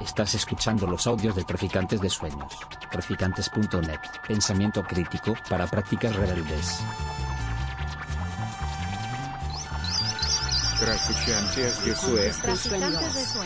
[0.00, 2.52] Estás escuchando los audios de Traficantes de Sueños.
[2.90, 4.00] Traficantes.net.
[4.26, 6.80] Pensamiento crítico para prácticas rebeldes.
[10.80, 12.38] Traficantes de Sueños.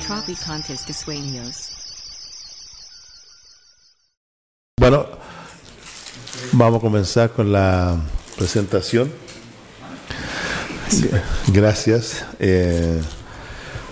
[0.07, 1.71] Traficantes de Sueños.
[4.79, 5.07] Bueno,
[6.53, 7.97] vamos a comenzar con la
[8.37, 9.13] presentación.
[11.49, 12.25] Gracias.
[12.39, 13.03] Eh,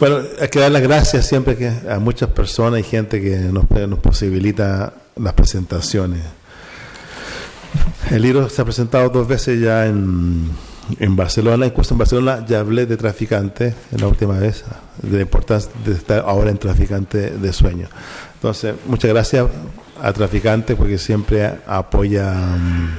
[0.00, 3.70] bueno, hay que dar las gracias siempre que a muchas personas y gente que nos,
[3.70, 6.20] nos posibilita las presentaciones.
[8.10, 10.50] El libro se ha presentado dos veces ya en,
[10.98, 14.64] en Barcelona, incluso en Barcelona ya hablé de traficante la última vez,
[15.02, 17.90] de la importancia de estar ahora en traficante de sueños.
[18.34, 19.46] Entonces, muchas gracias
[20.02, 22.90] a traficante porque siempre apoya, um,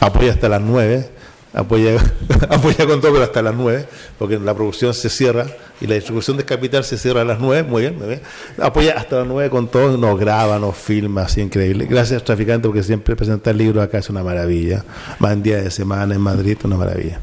[0.00, 1.10] apoya hasta las nueve
[1.52, 1.96] apoya,
[2.48, 3.86] apoya con todo, pero hasta las 9,
[4.18, 5.46] porque la producción se cierra
[5.80, 8.20] y la distribución de capital se cierra a las 9, muy bien, muy bien.
[8.58, 11.86] Apoya hasta las 9 con todo, nos graba, nos filma, así increíble.
[11.86, 14.84] Gracias, traficante, porque siempre presentar el libro acá es una maravilla.
[15.18, 17.20] Más en día de semana en Madrid, una maravilla.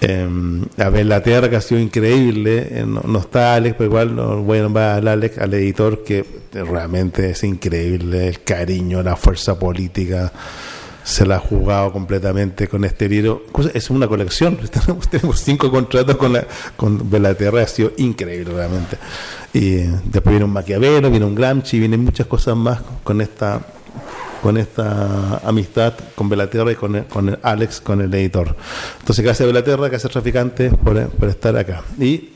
[0.00, 0.28] Eh,
[0.78, 4.42] a ver, la tierra que ha sido increíble, eh, no, está Alex, pero igual no
[4.42, 9.58] voy a nombrar al Alex, al editor, que realmente es increíble, el cariño, la fuerza
[9.58, 10.32] política
[11.08, 13.42] se la ha jugado completamente con este libro.
[13.72, 14.58] Es una colección,
[15.10, 18.98] tenemos cinco contratos con, la, con Belaterra, ha sido increíble realmente.
[19.54, 23.60] Y después viene un Maquiavelo, viene un Gramsci, vienen muchas cosas más con esta
[24.42, 28.54] con esta amistad con Belaterra y con, el, con Alex, con el editor.
[29.00, 31.82] Entonces, gracias a Belaterra, gracias Traficante por, por estar acá.
[31.98, 32.34] Y,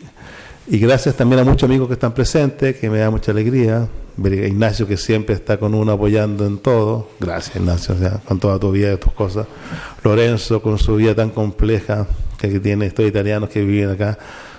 [0.67, 3.87] y gracias también a muchos amigos que están presentes, que me da mucha alegría.
[4.17, 7.95] Ignacio que siempre está con uno apoyando en todo, gracias Ignacio,
[8.27, 9.47] con toda tu vida y tus cosas.
[10.05, 12.07] Lorenzo con su vida tan compleja
[12.39, 14.19] que tiene estos italianos que viven acá,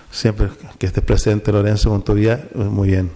[0.10, 3.12] siempre que estés presente Lorenzo con tu vida, muy bien,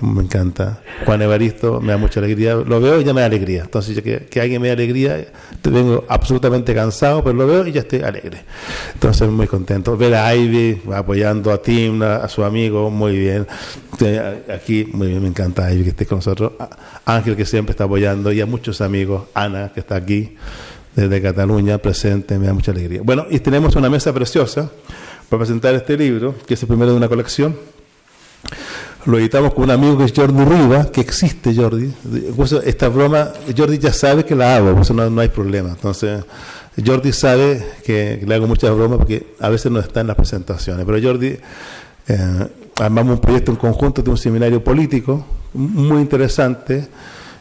[0.00, 0.80] me encanta.
[1.04, 2.54] Juan Evaristo me da mucha alegría.
[2.54, 3.62] Lo veo y ya me da alegría.
[3.62, 5.26] Entonces, que, que alguien me da alegría,
[5.62, 8.44] te vengo absolutamente cansado, pero lo veo y ya estoy alegre.
[8.94, 9.96] Entonces, muy contento.
[9.96, 13.46] Ver a Ivy apoyando a Tim, a, su amigo, muy bien.
[14.54, 16.52] Aquí, muy bien, me encanta Ivy que esté con nosotros.
[17.04, 19.24] Ángel, que siempre está apoyando, y a muchos amigos.
[19.34, 20.36] Ana, que está aquí
[20.94, 23.00] desde Cataluña, presente, me da mucha alegría.
[23.02, 24.70] Bueno, y tenemos una mesa preciosa
[25.28, 27.56] para presentar este libro, que es el primero de una colección
[29.08, 31.90] lo editamos con un amigo que es Jordi Riva, que existe Jordi.
[32.62, 35.70] Esta broma, Jordi ya sabe que la hago, por eso no, hay problema.
[35.70, 36.22] Entonces,
[36.84, 40.84] Jordi sabe que, le hago muchas bromas porque a veces no está en las presentaciones.
[40.84, 41.38] Pero Jordi,
[42.06, 42.48] eh,
[42.78, 45.24] armamos un proyecto en conjunto de un seminario político
[45.54, 46.86] muy interesante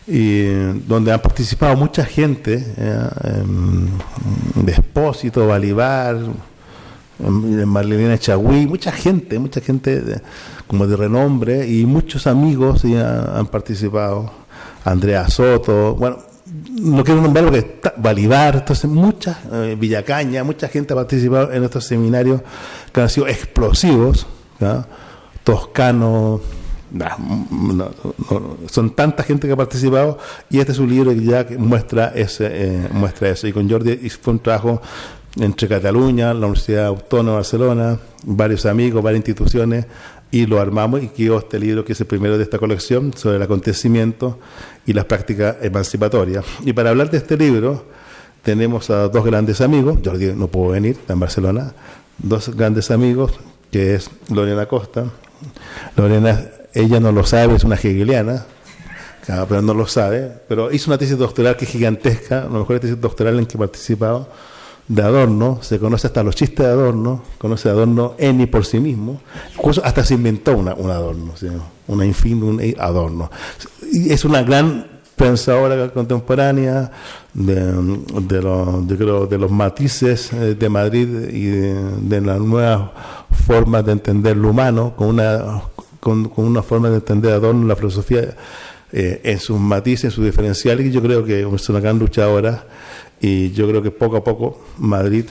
[0.07, 0.45] y
[0.87, 3.09] donde han participado mucha gente, eh,
[4.55, 6.17] de Espósito, Balibar,
[7.19, 10.21] Marlene Chagüí, mucha gente, mucha gente
[10.67, 14.31] como de renombre y muchos amigos ya han participado.
[14.83, 16.17] Andrea Soto, bueno,
[16.79, 21.51] no quiero nombrar lo que está, Balibar, entonces mucha, eh, Villacaña, mucha gente ha participado
[21.51, 22.41] en estos seminarios
[22.91, 24.25] que han sido explosivos,
[25.43, 26.41] Toscano,
[28.69, 30.17] son tanta gente que ha participado
[30.49, 33.97] y este es un libro que ya muestra ese eh, muestra eso y con Jordi
[34.09, 34.81] fue un trabajo
[35.35, 39.85] entre Cataluña, la Universidad Autónoma de Barcelona, varios amigos, varias instituciones,
[40.31, 43.37] y lo armamos y quedó este libro que es el primero de esta colección sobre
[43.37, 44.39] el acontecimiento
[44.85, 46.45] y las prácticas emancipatorias.
[46.65, 47.85] Y para hablar de este libro
[48.43, 51.73] tenemos a dos grandes amigos, Jordi no puedo venir, está en Barcelona,
[52.17, 53.33] dos grandes amigos,
[53.71, 55.05] que es Lorena Costa.
[55.95, 58.45] Lorena, ella no lo sabe, es una hegeliana,
[59.25, 62.99] pero no lo sabe, pero hizo una tesis doctoral que es gigantesca, la mejor tesis
[62.99, 64.29] doctoral en que he participado,
[64.87, 69.19] de Adorno, se conoce hasta los chistes de Adorno, conoce Adorno Eni por sí mismo,
[69.55, 71.33] incluso hasta se inventó una, un Adorno,
[71.87, 73.29] una infin, un Adorno.
[73.91, 76.91] Y es una gran pensadora contemporánea
[77.33, 77.55] de,
[78.21, 82.91] de, los, de los matices eh, de Madrid y de, las nuevas
[83.45, 85.63] formas de entender lo humano, con una,
[85.99, 88.35] con, una forma de entender Adorno la filosofía
[88.93, 92.65] eh, en sus matices, en sus diferenciales, y yo creo que es una gran luchadora
[93.19, 95.25] y yo creo que poco a poco Madrid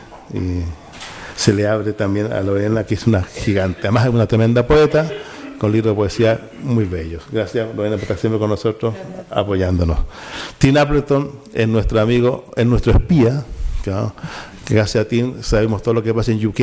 [1.36, 3.80] se le abre también a Lorena, que es una gigante.
[3.82, 5.10] Además es una tremenda poeta
[5.58, 7.22] con libros de poesía muy bellos.
[7.30, 8.94] Gracias, Lorena, por estar siempre con nosotros,
[9.30, 9.98] apoyándonos.
[10.58, 13.44] Tim Appleton es nuestro amigo, es nuestro espía,
[13.84, 16.60] que gracias a Tim sabemos todo lo que pasa en UK,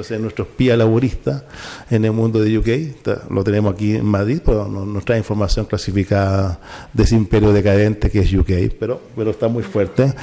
[0.00, 1.44] entonces nuestro espía laborista
[1.90, 6.58] en el mundo de UK, lo tenemos aquí en Madrid, pero nos trae información clasificada
[6.94, 10.14] de ese imperio decadente que es UK, pero, pero está muy fuerte.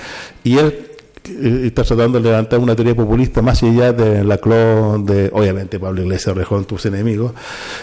[0.44, 0.97] Y él
[1.65, 6.01] está tratando de levantar una teoría populista más allá de la clon de, obviamente, Pablo
[6.01, 7.33] Iglesias, Rejón, tus enemigos,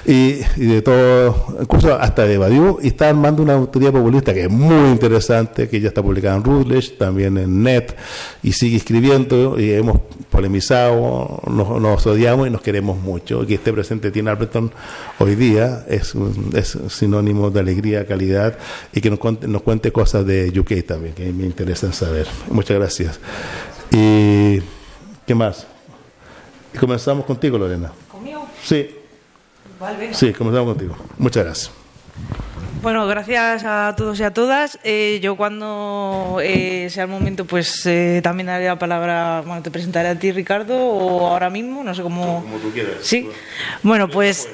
[0.05, 4.50] y, de todo, incluso hasta de Badiou, y está armando una teoría populista que es
[4.50, 7.96] muy interesante, que ya está publicada en Routledge, también en Net,
[8.43, 10.00] y sigue escribiendo, y hemos
[10.31, 13.43] polemizado, nos, nos odiamos y nos queremos mucho.
[13.43, 14.73] Y que esté presente Tina Alberton
[15.19, 16.14] hoy día es,
[16.55, 18.58] es sinónimo de alegría, calidad,
[18.93, 22.26] y que nos cuente, nos cuente cosas de UK también, que me interesa saber.
[22.50, 23.20] Muchas gracias.
[23.91, 24.61] ¿Y
[25.27, 25.67] qué más?
[26.73, 27.93] Y comenzamos contigo, Lorena.
[28.11, 28.49] ¿Conmigo?
[28.63, 28.91] Sí,
[29.79, 30.13] Vale.
[30.13, 30.97] sí, comenzamos contigo.
[31.19, 31.71] Muchas gracias.
[32.83, 34.79] Bueno, gracias a todos y a todas.
[34.85, 39.71] Eh, yo cuando eh, sea el momento, pues eh, también daré la palabra, bueno, te
[39.71, 42.43] presentaré a ti, Ricardo, o ahora mismo, no sé cómo...
[42.43, 42.97] Como tú quieras.
[43.01, 43.31] Sí.
[43.83, 44.49] Bueno, pues...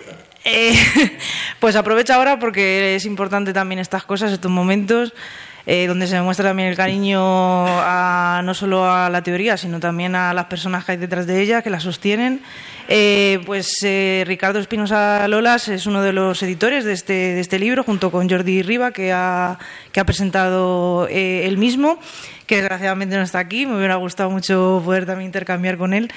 [0.45, 0.73] eh,
[1.61, 5.13] pues aprovecha ahora porque es importante también estas cosas, estos momentos,
[5.73, 10.17] eh, donde se demuestra también el cariño a, no solo a la teoría, sino también
[10.17, 12.41] a las personas que hay detrás de ella, que la sostienen.
[12.89, 17.61] Eh, pues eh, Ricardo Espinosa Lolas es uno de los editores de este, de este
[17.61, 19.61] libro, junto con Jordi Riva, que ha,
[19.93, 22.01] que ha presentado él mismo
[22.47, 23.65] que desgraciadamente no está aquí.
[23.65, 26.13] Me hubiera gustado mucho poder también intercambiar con él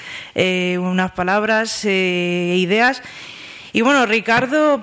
[0.80, 3.04] unas palabras e ideas.
[3.76, 4.80] Y bueno, Ricardo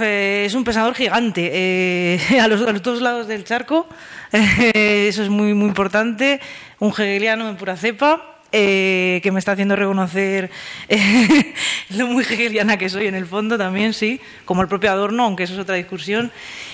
[0.00, 3.86] eh, es un pensador gigante eh, a, los, a dos lados del charco.
[4.34, 6.40] Eh, eso es muy, muy importante.
[6.78, 8.38] Un hegeliano en pura cepa.
[8.50, 10.50] eh, que me está haciendo reconocer
[11.90, 15.42] lo muy hegeliana que soy en el fondo también, sí, como el propio Adorno, aunque
[15.44, 16.32] eso es otra discusión.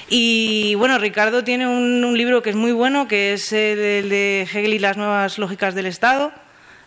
[0.09, 4.43] Y bueno, Ricardo tiene un, un libro que es muy bueno, que es el de
[4.43, 6.33] Hegel y las nuevas lógicas del Estado,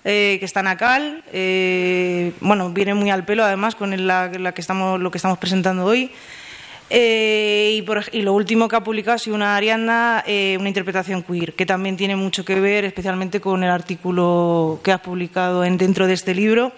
[0.04, 4.62] eh, que está en eh, bueno, viene muy al pelo además con la, la que
[4.62, 6.12] estamos, lo que estamos presentando hoy.
[6.94, 10.68] Eh, y, por y lo último que ha publicado ha sido una Ariadna, eh, una
[10.68, 15.64] interpretación queer, que también tiene mucho que ver, especialmente con el artículo que has publicado
[15.64, 16.74] en, dentro de este libro,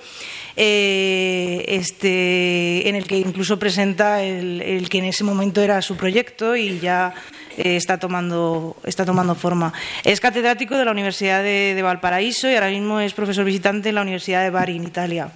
[0.55, 6.55] eh, este, en el que incluso presenta el, que en ese momento era su proyecto
[6.55, 7.15] y ya
[7.57, 9.73] eh, está, tomando, está tomando forma.
[10.03, 14.01] Es catedrático de la Universidad de, Valparaíso y ahora mismo es profesor visitante en la
[14.03, 15.31] Universidad de Bari, en Italia.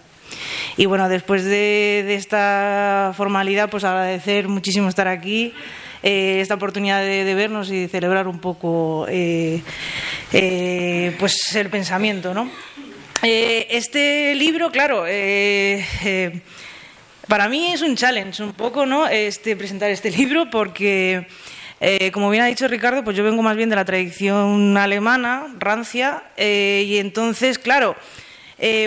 [0.78, 5.52] Y bueno, después de, esta formalidad, pues agradecer muchísimo estar aquí,
[6.04, 9.08] eh, esta oportunidad de, vernos y celebrar un poco
[10.30, 12.52] pues el pensamiento, ¿no?
[13.24, 16.40] Eh, este libro, claro, eh, eh,
[17.28, 19.08] para mí es un challenge un poco, ¿no?
[19.08, 21.26] Este, presentar este libro porque,
[22.14, 26.24] como bien ha dicho Ricardo, pues yo vengo más bien de la tradición alemana, rancia,
[26.38, 27.96] y entonces, claro,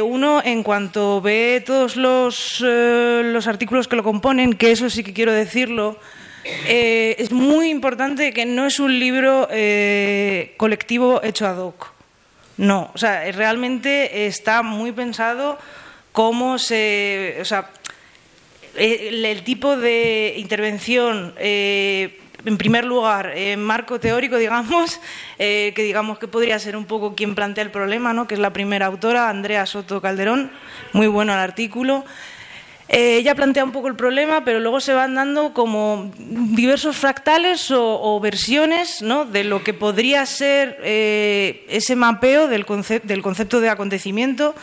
[0.02, 5.12] uno en cuanto ve todos los, los artículos que lo componen, que eso sí que
[5.12, 5.98] quiero decirlo,
[6.66, 9.48] es muy importante que no es un libro
[10.56, 11.99] colectivo hecho ad hoc.
[12.60, 15.56] No, o sea, realmente está muy pensado
[16.12, 17.38] cómo se.
[17.40, 17.70] O sea,
[18.76, 25.00] el, tipo de intervención, eh, en primer lugar, en marco teórico, digamos,
[25.38, 28.28] eh, que digamos que podría ser un poco quien plantea el problema, ¿no?
[28.28, 30.52] que es la primera autora, Andrea Soto Calderón,
[30.92, 32.04] muy bueno el artículo.
[32.92, 37.70] Eh, ella plantea un poco el problema, pero luego se van dando como diversos fractales
[37.70, 39.24] o, versiones ¿no?
[39.24, 44.56] de lo que podría ser eh, ese mapeo del, concep- del concepto de acontecimiento,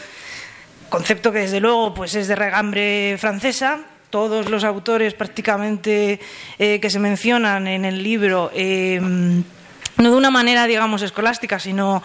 [0.89, 3.79] concepto que desde luego pues, es de regambre francesa.
[4.09, 6.19] Todos los autores prácticamente
[6.59, 12.03] eh, que se mencionan en el libro no de una manera, digamos, escolástica, sino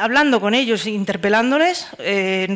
[0.00, 1.86] hablando con ellos, interpelándoles,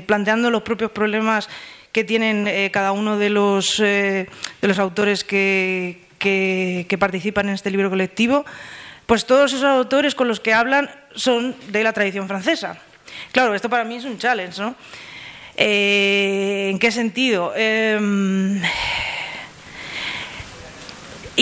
[0.06, 1.48] planteando los propios problemas
[1.92, 4.26] que tienen eh, cada uno de los, eh,
[4.60, 8.44] de los autores que, que- participan en este libro colectivo,
[9.06, 12.78] pues todos esos autores con los que hablan son de la tradición francesa.
[13.32, 14.74] Claro, esto para mí es un challenge, ¿no?
[15.56, 17.52] Eh, ¿En qué sentido?
[17.54, 18.60] Em,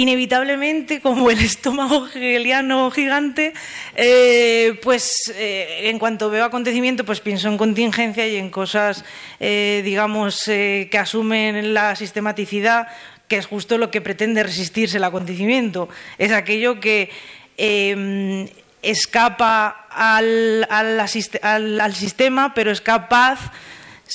[0.01, 3.53] inevitablemente, como el estómago hegeliano gigante,
[3.95, 9.05] eh, pues eh, en cuanto veo acontecimiento, pues pienso en contingencia y en cosas,
[9.39, 12.89] eh, digamos, que asumen la sistematicidad,
[13.29, 15.89] que es justo lo que pretende resistirse el acontecimiento.
[16.19, 17.11] Es aquello que
[17.57, 18.51] eh,
[18.83, 23.53] escapa al sistema, pero es capaz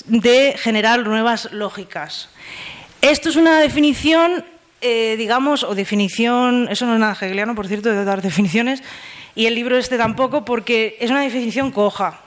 [0.05, 2.29] de generar nuevas lógicas.
[3.01, 4.43] Esto es una definición,
[4.81, 8.83] eh, digamos, o definición, eso no es nada hegeliano, por cierto, de dar definiciones,
[9.35, 12.21] y el libro este tampoco, porque es una definición coja.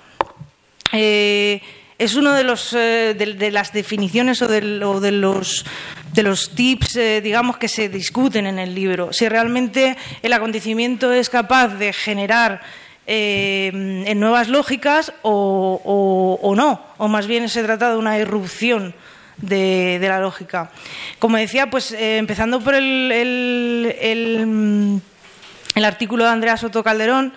[0.93, 1.61] Eh,
[1.99, 5.65] es uno de, los, eh, de, las definiciones o, de, los,
[6.13, 9.13] de los tips, digamos, que se discuten en el libro.
[9.13, 12.61] Si realmente el acontecimiento es capaz de generar
[13.11, 18.95] en nuevas lógicas o, o- o no, o más bien se trata de una irrupción
[19.41, 20.71] de, la lógica.
[21.19, 24.97] Como decía, pues eh, empezando por el, mm,
[25.75, 27.33] el artículo de Andrea Soto Calderón,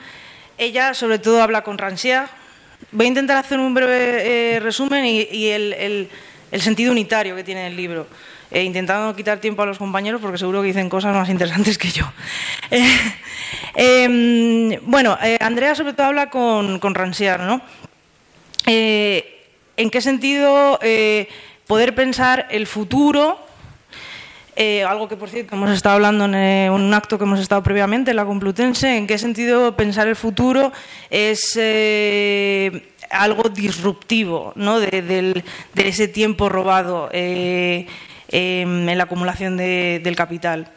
[0.58, 2.27] ella sobre todo habla con Rancière.
[2.91, 6.10] Voy a intentar hacer un breve eh, resumen y, el,
[6.60, 8.08] sentido unitario que tiene el libro,
[8.50, 11.89] eh, intentando quitar tiempo a los compañeros porque seguro que dicen cosas más interesantes que
[11.89, 12.12] yo.
[13.74, 17.62] Em, bueno, Andrea sobre todo habla con, con ¿no?
[18.65, 20.77] ¿En qué sentido
[21.72, 23.40] poder pensar el futuro?
[24.58, 27.63] eh, algo que, por cierto, hemos estado hablando en eh, un acto que hemos estado
[27.63, 28.98] previamente en la Complutense.
[28.98, 30.74] ¿En qué sentido pensar el futuro
[31.10, 34.82] es eh, algo disruptivo ¿no?
[34.82, 35.42] de,
[35.78, 37.88] ese tiempo robado em,
[38.30, 40.68] en la acumulación de- del capital?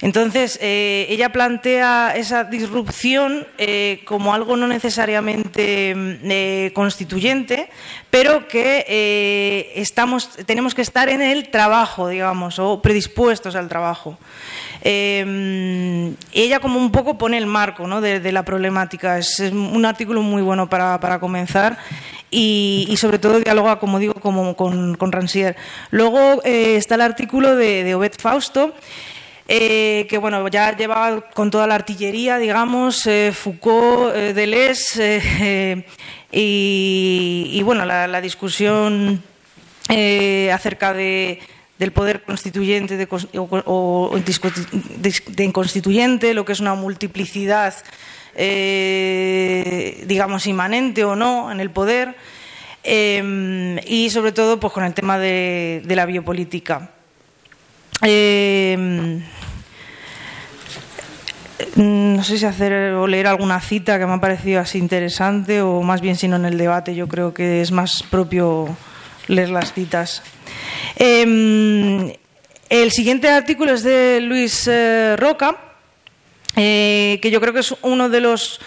[0.00, 7.68] Entonces, eh, ella plantea esa disrupción eh, como algo no necesariamente mm, eh, constituyente,
[8.08, 14.16] pero que estamos, tenemos que estar en el trabajo, digamos, o predispuestos al trabajo.
[14.82, 18.00] Eh, ella como un poco pone el marco ¿no?
[18.00, 19.18] de, la problemática.
[19.18, 21.76] Es, un artículo muy bueno para, para comenzar
[22.30, 25.56] y, sobre todo dialoga, como digo, como con, con Rancière.
[25.90, 28.74] Luego está el artículo de, de Obed Fausto,
[29.50, 35.86] eh, que bueno, ya lleva con toda la artillería, digamos, eh, Foucault, eh, Deleuze,
[36.30, 39.22] y, bueno, la, discusión
[40.52, 41.40] acerca de,
[41.78, 43.08] del poder constituyente de,
[43.64, 44.20] o,
[45.38, 47.74] inconstituyente, lo que es una multiplicidad,
[50.06, 52.16] digamos, inmanente o no en el poder,
[52.84, 56.90] y sobre todo pues, con el tema de, la biopolítica.
[61.76, 65.82] No sé si hacer o leer alguna cita que me ha parecido así interesante o
[65.82, 68.76] más bien si no en el debate yo creo que es más propio
[69.26, 70.22] leer las citas.
[70.96, 72.16] Eh,
[72.68, 75.56] el siguiente artículo es de Luis eh, Roca,
[76.54, 78.60] eh, que yo creo que es uno de los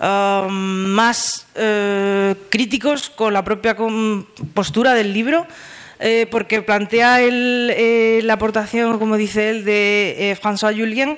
[0.00, 3.76] ah, más eh, críticos con la propia
[4.54, 5.46] postura del libro,
[6.32, 11.16] porque plantea el, la aportación, como dice él, de François Julien,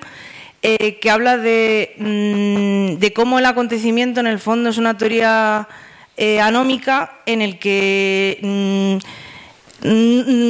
[0.66, 5.68] eh, que habla de, mm, de cómo el acontecimiento en el fondo es una teoría
[6.16, 8.98] eh, anómica en el que mm,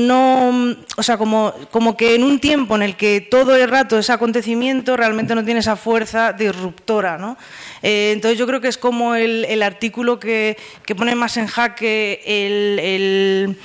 [0.06, 3.98] no, o sea, como, como que en un tiempo en el que todo el rato
[3.98, 7.36] ese acontecimiento realmente no tiene esa fuerza disruptora, ¿no?
[7.82, 10.56] Eh, entonces yo creo que es como el, el artículo que,
[10.86, 13.56] que pone más en jaque el, el-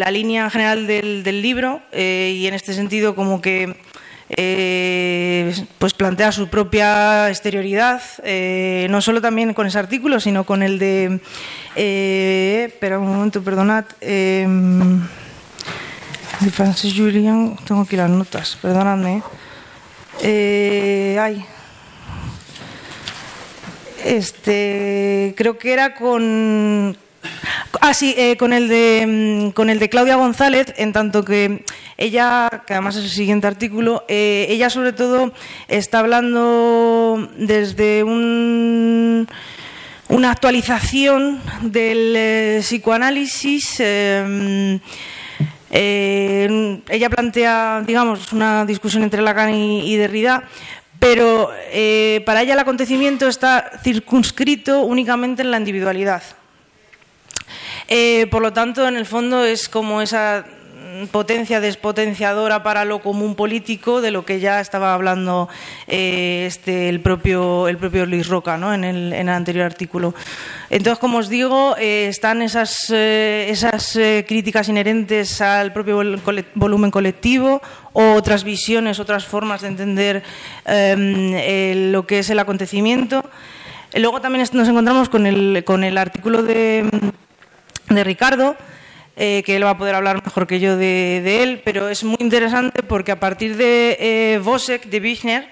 [0.00, 3.76] la línea general del, del libro y en este sentido como que
[4.32, 10.62] eh, pues plantea su propia exterioridad, eh, no solo también con ese artículo, sino con
[10.62, 11.20] el de...
[11.74, 13.84] Eh, espera un momento, perdonad.
[14.00, 14.46] eh,
[16.40, 19.22] de Francis Julian, tengo aquí las notas, perdonadme.
[20.22, 21.44] Ay.
[24.04, 26.96] Este, creo que era con
[27.82, 31.64] Ah, sí, con, el de, mm, con el de Claudia González, en tanto que
[32.00, 35.32] ella, que además es el siguiente artículo, eh, ella sobre todo
[35.68, 39.28] está hablando desde un,
[40.10, 43.76] una actualización del eh, psicoanálisis.
[43.80, 44.80] eh,
[45.70, 50.42] eh, ella plantea, digamos, una discusión entre Lacan y, Derrida,
[50.98, 51.50] pero
[52.26, 56.22] para ella el acontecimiento está circunscrito únicamente en la individualidad.
[58.30, 60.44] Por lo tanto, en el fondo es como esa
[61.08, 65.48] potencia despotenciadora para lo común político de lo que ya estaba hablando
[65.86, 68.74] eh, este, el, propio, el propio Luis Roca ¿no?
[68.74, 70.14] en, el, en el anterior artículo.
[70.70, 76.00] Entonces, como os digo, eh, están esas, eh, esas críticas inherentes al propio
[76.54, 77.60] volumen colectivo
[77.92, 80.22] otras visiones, otras formas de entender
[80.66, 83.24] el- lo que es el acontecimiento.
[83.94, 86.88] Luego también nos encontramos con el, con el artículo de
[87.88, 88.54] de Ricardo,
[89.22, 92.04] eh, que él va a poder hablar mejor que yo de, de él, pero es
[92.04, 94.40] muy interesante porque a partir de eh,
[94.86, 95.46] de Bichner,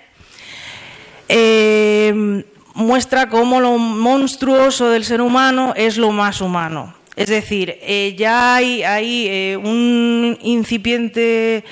[1.29, 2.43] eh,
[2.75, 6.95] muestra cómo lo monstruoso del ser humano es lo más humano.
[7.15, 11.63] Es decir, eh, ya hay, hay eh, un incipiente,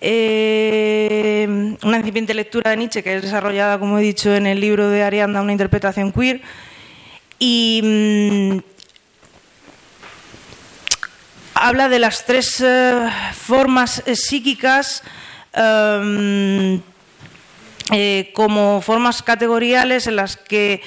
[0.00, 4.88] eh, una incipiente lectura de Nietzsche que es desarrollada, como he dicho, en el libro
[4.88, 6.40] de Arianda, una interpretación queer,
[7.38, 8.71] y mm,
[11.62, 15.04] habla de las tres eh, formas eh, psíquicas
[15.52, 16.80] em,
[17.92, 20.82] eh, como formas categoriales en las que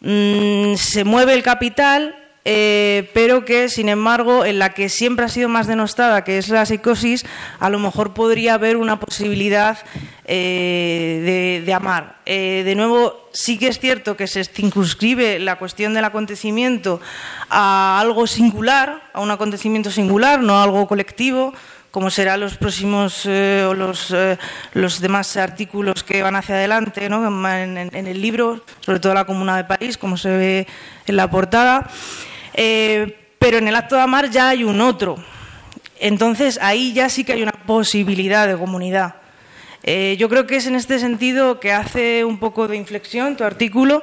[0.00, 5.28] mm, se mueve el capital, eh, pero que, sin embargo, en la que siempre ha
[5.28, 7.26] sido más denostada, que es la psicosis,
[7.58, 9.78] a lo mejor podría haber una posibilidad
[10.24, 12.16] eh, de, amar.
[12.24, 17.00] Eh, de nuevo, sí que es cierto que se circunscribe la cuestión del acontecimiento
[17.50, 21.52] a algo singular, a un acontecimiento singular, no a algo colectivo
[21.90, 24.14] como serán los próximos o los,
[24.74, 27.26] los, demás artículos que van hacia adelante ¿no?
[27.26, 30.66] en, en, el libro, sobre todo la Comuna de París, como se ve
[31.06, 31.90] en la portada.
[32.54, 35.16] Eh, pero en el acto de amar ya hay un otro.
[35.98, 39.16] Entonces ahí ya sí que hay una posibilidad de comunidad.
[39.82, 43.44] Eh, yo creo que es en este sentido que hace un poco de inflexión tu
[43.44, 44.02] artículo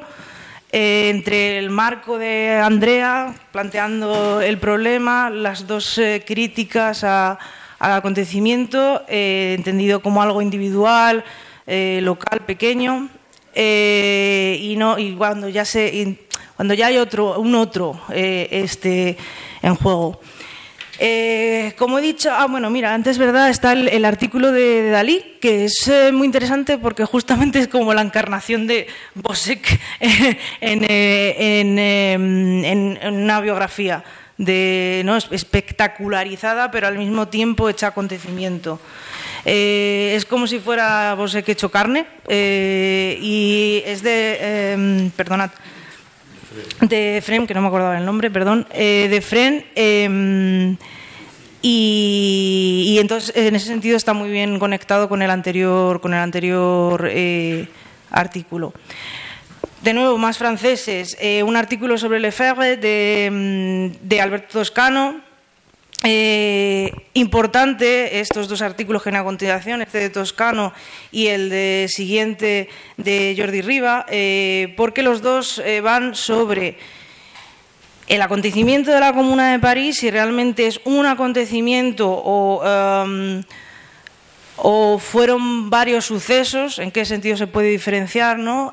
[0.72, 7.38] eh, entre el marco de Andrea planteando el problema, las dos críticas al
[7.80, 11.24] acontecimiento, entendido como algo individual,
[11.68, 13.10] local, pequeño,
[13.56, 16.02] y, no, y cuando ya se
[16.58, 19.16] cuando ya hay otro, un otro eh, este,
[19.62, 20.20] en juego.
[20.98, 23.52] Eh, como he dicho, ah, bueno, mira, antes, ¿verdad?
[23.52, 28.02] Está el, artículo de, Dalí, que es eh, muy interesante porque justamente es como la
[28.02, 29.80] encarnación de Bosek
[30.60, 31.78] en,
[33.14, 34.04] una biografía
[34.40, 35.18] ¿no?
[35.18, 38.80] espectacularizada, pero al mismo tiempo hecha acontecimiento.
[39.46, 45.52] es como si fuera Bosek hecho carne y es de, perdonad,
[46.82, 49.66] de Frem, que no me acordaba el nombre, perdón, eh, de Fren.
[49.76, 50.78] Em,
[51.62, 57.10] y, entonces, en ese sentido, está muy bien conectado con el anterior, con el anterior
[57.12, 57.68] eh,
[58.12, 58.74] artículo.
[59.82, 61.18] De nuevo, más franceses.
[61.20, 65.22] Eh, un artículo sobre Lefebvre de, em, de Alberto Toscano,
[66.04, 70.72] eh, importante estos dos artículos que en a continuación, este de Toscano
[71.12, 76.78] y el de siguiente de Jordi Riva, eh, porque los dos eh, van sobre
[78.08, 83.44] el acontecimiento de la Comuna de París, si realmente es un acontecimiento o, em,
[84.56, 88.72] o fueron varios sucesos, en qué sentido se puede diferenciar, ¿no?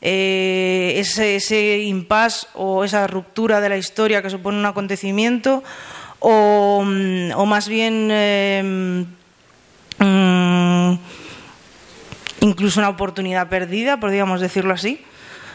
[0.00, 5.62] Ese, ese impasse o esa ruptura de la historia que supone un acontecimiento
[6.20, 6.82] o,
[7.46, 9.06] más bien em,
[9.98, 10.98] mm,
[12.40, 15.00] incluso una oportunidad perdida, podríamos decirlo así,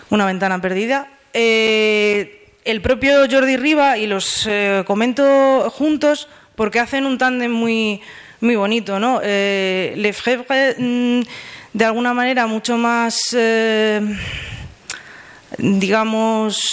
[0.10, 1.08] una ventana perdida.
[1.34, 8.02] Eh, el propio Jordi Riva, y los eh, comento juntos porque hacen un tándem muy,
[8.40, 9.20] muy bonito, ¿no?
[9.24, 11.22] Eh, Lefebvre, mm,
[11.74, 13.18] de alguna manera, mucho más,
[15.58, 16.70] digamos,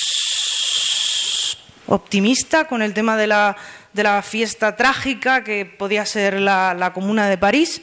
[1.86, 3.56] optimista con el tema de la
[3.98, 7.80] de la fiesta trágica que podía ser la, Comuna de París.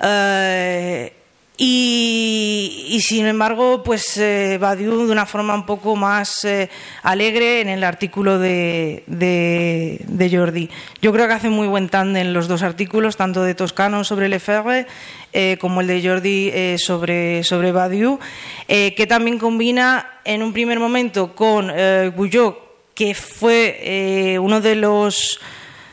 [0.00, 1.12] Eh,
[1.56, 6.68] y, sin embargo, pues eh, Badiou de una forma un poco más eh,
[7.02, 10.70] alegre en el artículo de, de, Jordi.
[11.00, 14.86] Yo creo que hace muy buen tándem los dos artículos, tanto de Toscano sobre Lefebvre
[15.32, 18.18] eh, como el de Jordi sobre, sobre Badiou,
[18.66, 21.70] que también combina en un primer momento con
[22.16, 25.40] Guyot que fue eh, uno de los,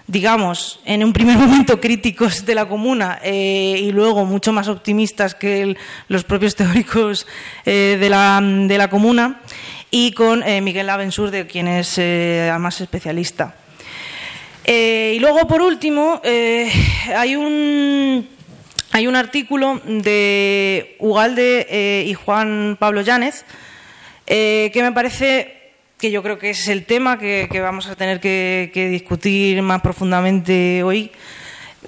[0.10, 5.36] digamos, en un primer momento críticos de la comuna eh, y luego mucho más optimistas
[5.36, 7.28] que los propios teóricos
[7.65, 9.41] eh, de, la, de, la, comuna,
[9.91, 13.56] y con Miguel Avensur, de quien es además especialista.
[14.65, 18.28] y luego, por último, hay un
[18.91, 23.45] hay un artículo de Ugalde y Juan Pablo Llánez
[24.28, 25.59] que me parece
[25.99, 30.81] que yo creo que es el tema que, vamos a tener que, discutir más profundamente
[30.81, 31.12] hoy,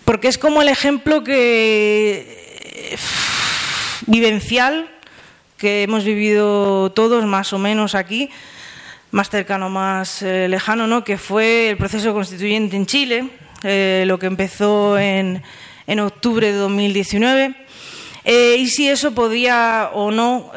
[0.04, 2.98] porque es como el ejemplo que
[4.08, 4.90] vivencial
[5.58, 8.30] que hemos vivido todos más o menos aquí,
[9.12, 11.06] más cercano, más eh, lejano, ¿no?
[11.06, 13.30] que fue el proceso constituyente en Chile,
[13.64, 15.42] eh, lo que empezó en,
[15.88, 17.56] en, octubre de 2019.
[18.26, 20.52] Eh, y si eso podía o no,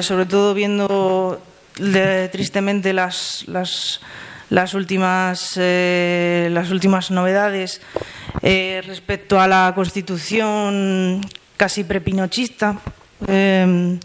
[0.00, 1.40] sobre todo viendo
[1.74, 7.80] tristemente las, las, últimas, eh, las últimas novedades
[8.42, 11.20] eh, respecto a la constitución
[11.56, 12.80] casi prepinochista
[13.26, 13.98] em,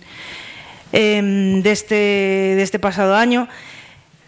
[0.91, 3.47] em, de, este, de este pasado año.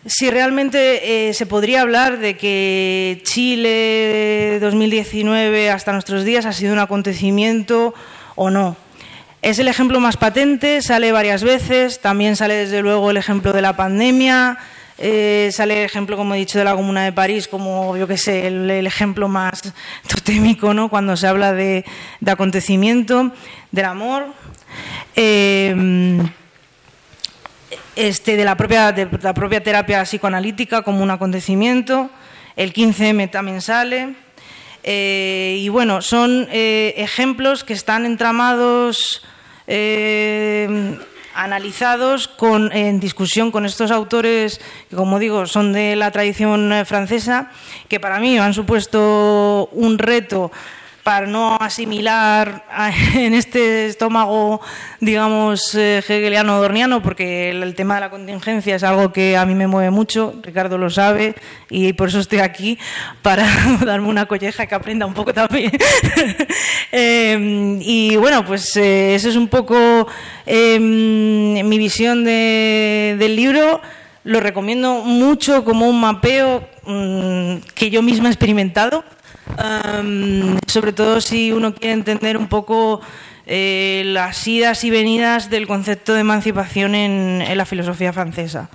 [0.06, 6.74] Si realmente eh, se podría hablar de que Chile 2019 hasta nuestros días ha sido
[6.74, 7.94] un acontecimiento
[8.36, 8.76] o no.
[9.42, 13.64] Es el ejemplo más patente, sale varias veces, también sale desde luego el ejemplo de
[13.64, 14.60] la pandemia,
[15.00, 18.18] eh, sale el ejemplo, como he dicho, de la Comuna de París como, yo qué
[18.18, 19.74] sé, el, ejemplo más
[20.08, 20.90] totémico, ¿no?
[20.90, 21.84] Cuando se habla de,
[22.24, 23.32] acontecimiento,
[23.72, 24.28] del amor.
[25.16, 26.22] Eh,
[27.96, 32.12] este, de, la propia, de la propia terapia psicoanalítica como un acontecimiento.
[32.56, 34.14] El 15M también sale.
[34.84, 39.24] Eh, y bueno, son eh, ejemplos que están entramados,
[39.68, 40.98] eh,
[41.36, 47.52] analizados con, en discusión con estos autores que, como digo, son de la tradición francesa,
[47.88, 50.52] que para mí han supuesto un reto
[51.04, 52.66] para no asimilar
[53.16, 54.62] en este estómago,
[55.00, 59.68] digamos, eh, hegeliano-dorniano, porque el, tema de la contingencia es algo que a mí me
[59.68, 61.36] mueve mucho, Ricardo lo sabe,
[61.70, 62.78] y por eso estoy aquí,
[63.22, 63.48] para
[63.86, 65.72] darme una colleja que aprenda un poco también.
[66.94, 70.08] Em, y bueno, pues eh, esa es un poco
[70.46, 73.82] em, mi visión del libro.
[74.26, 79.06] Lo recomiendo mucho como un mapeo mm, que yo misma he experimentado
[80.68, 83.02] sobre todo si uno quiere entender un poco
[83.46, 88.70] eh, las idas y venidas del concepto de emancipación en, la filosofía francesa.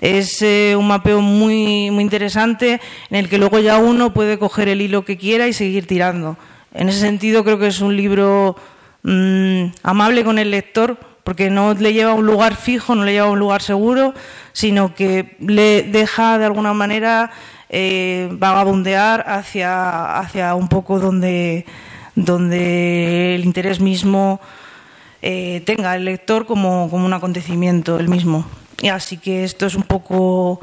[0.00, 4.68] Es eh, un mapeo muy, muy interesante en el que luego ya uno puede coger
[4.68, 6.36] el hilo que quiera y seguir tirando.
[6.74, 8.56] En ese sentido creo que es un libro
[9.02, 13.12] mm, amable con el lector porque no le lleva a un lugar fijo, no le
[13.12, 14.14] lleva a un lugar seguro,
[14.52, 17.32] sino que le deja de alguna manera
[17.68, 21.66] eh, vagabundear hacia, hacia un poco donde,
[22.14, 24.40] donde el interés mismo
[25.22, 28.46] eh, tenga el lector como, como un acontecimiento el mismo.
[28.80, 30.60] Y así que esto es un poco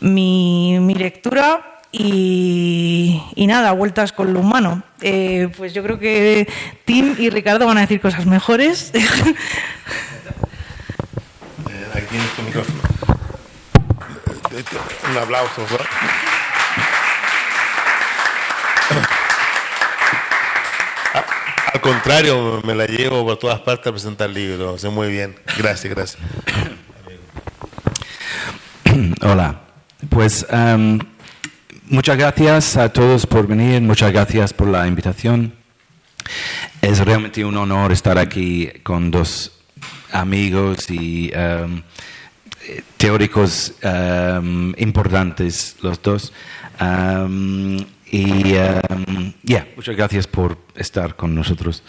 [0.00, 1.68] mi, mi lectura.
[1.94, 4.82] Y, y, nada, vueltas con lo humano.
[5.02, 6.48] Eh, pues yo creo que
[6.86, 8.92] Tim y Ricardo van a decir cosas mejores.
[11.94, 12.80] Aquí en este micrófono.
[14.52, 15.66] Un aplauso.
[21.72, 24.76] Al contrario, me la llevo por todas partes a presentar el libro.
[24.76, 25.34] Sé muy bien.
[25.56, 26.22] Gracias, gracias.
[29.22, 29.62] Hola.
[30.10, 30.98] Pues um,
[31.86, 33.80] muchas gracias a todos por venir.
[33.80, 35.54] Muchas gracias por la invitación.
[36.82, 39.52] Es realmente un honor estar aquí con dos
[40.12, 41.82] amigos y um,
[42.96, 46.32] teóricos um, importantes, los dos.
[48.12, 51.82] Y um, ya, muchas gracias por estar con nosotros.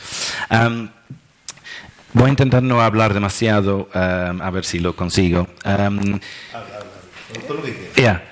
[0.50, 0.88] Um,
[2.14, 5.48] voy a intentar no hablar demasiado, um, a ver si lo consigo.
[7.96, 8.24] Ya,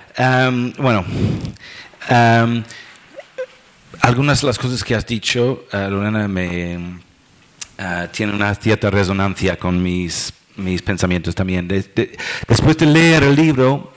[0.77, 1.05] bueno,
[4.01, 9.57] algunas de las cosas que has dicho, uh, Lorena, me uh, tienen una cierta resonancia
[9.57, 11.67] con mis, mis pensamientos también.
[11.67, 13.93] después de leer el libro,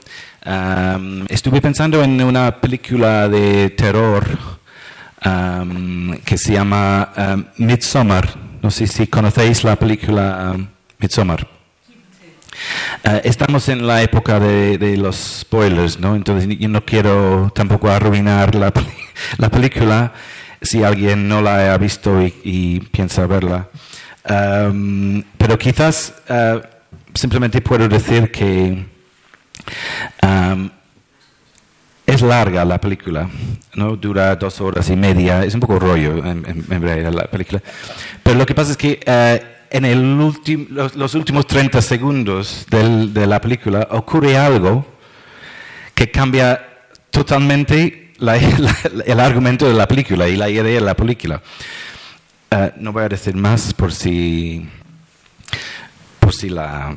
[1.29, 4.25] estuve pensando en una película de terror
[6.23, 8.35] que se llama Midsommar.
[8.61, 10.55] No sé si conocéis la película
[10.99, 11.47] Midsommar.
[13.03, 16.15] Uh, estamos en la época de, los spoilers, ¿no?
[16.15, 18.73] Entonces yo no quiero tampoco arruinar la,
[19.37, 20.13] la película
[20.61, 23.69] si alguien no la ha visto y, piensa verla.
[24.25, 26.59] Pero quizás uh,
[27.13, 28.85] simplemente puedo decir que
[32.05, 33.29] es larga la película,
[33.73, 33.95] ¿no?
[33.95, 37.61] dura dos horas y media, es un poco rollo en, realidad la película.
[38.21, 40.33] Pero lo que pasa es que eh, en el
[40.69, 44.85] los, últimos 30 segundos de la película ocurre algo
[45.93, 46.61] que cambia
[47.09, 48.13] totalmente
[49.05, 51.41] el argumento de la película y la idea de la película.
[52.55, 54.65] Eh, no voy a decir más por si,
[56.21, 56.95] por si la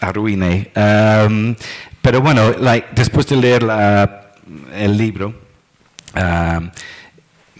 [0.00, 0.70] arruine.
[0.76, 1.56] Um,
[2.00, 2.52] pero bueno,
[2.92, 3.66] después de leer
[4.74, 5.34] el libro,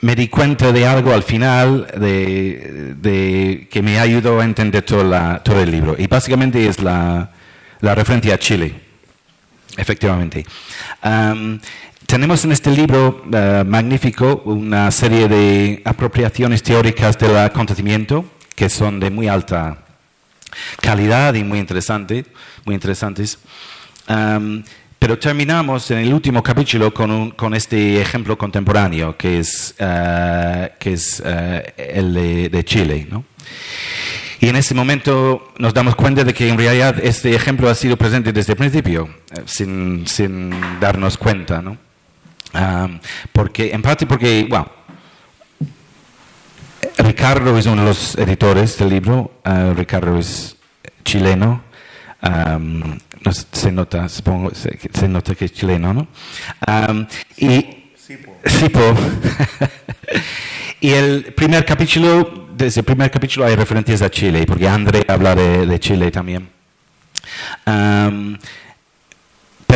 [0.02, 5.70] me di cuenta de algo al final de, que me ayudó a entender todo, el
[5.70, 5.96] libro.
[5.98, 7.28] Y básicamente es la,
[7.80, 8.72] referencia a Chile,
[9.76, 10.46] efectivamente.
[12.06, 19.00] Tenemos en este libro uh, magnífico una serie de apropiaciones teóricas del acontecimiento que son
[19.00, 19.78] de muy alta
[20.80, 22.24] calidad y muy, interesante,
[22.64, 23.38] muy interesantes.
[24.98, 31.20] pero terminamos en el último capítulo con, este ejemplo contemporáneo, que es, uh, que es
[31.20, 32.14] uh, el
[32.50, 33.06] de, Chile.
[33.10, 33.24] ¿no?
[34.40, 37.96] Y en ese momento nos damos cuenta de que en realidad este ejemplo ha sido
[37.96, 41.60] presente desde el principio, eh, sin, sin darnos cuenta.
[41.62, 41.85] ¿no?
[43.32, 44.70] Porque, en parte porque, bueno,
[46.98, 49.40] Ricardo es uno de los editores del libro.
[49.44, 50.56] Uh, Ricardo es
[51.04, 51.62] chileno.
[52.22, 52.98] Um,
[53.52, 56.08] se nota, supongo, se, se, nota que es chileno, ¿no?
[56.66, 58.94] Um, y Sipo.
[60.80, 65.34] y el primer capítulo, desde el primer capítulo hay referencias a Chile, porque André habla
[65.34, 66.48] de, de Chile también.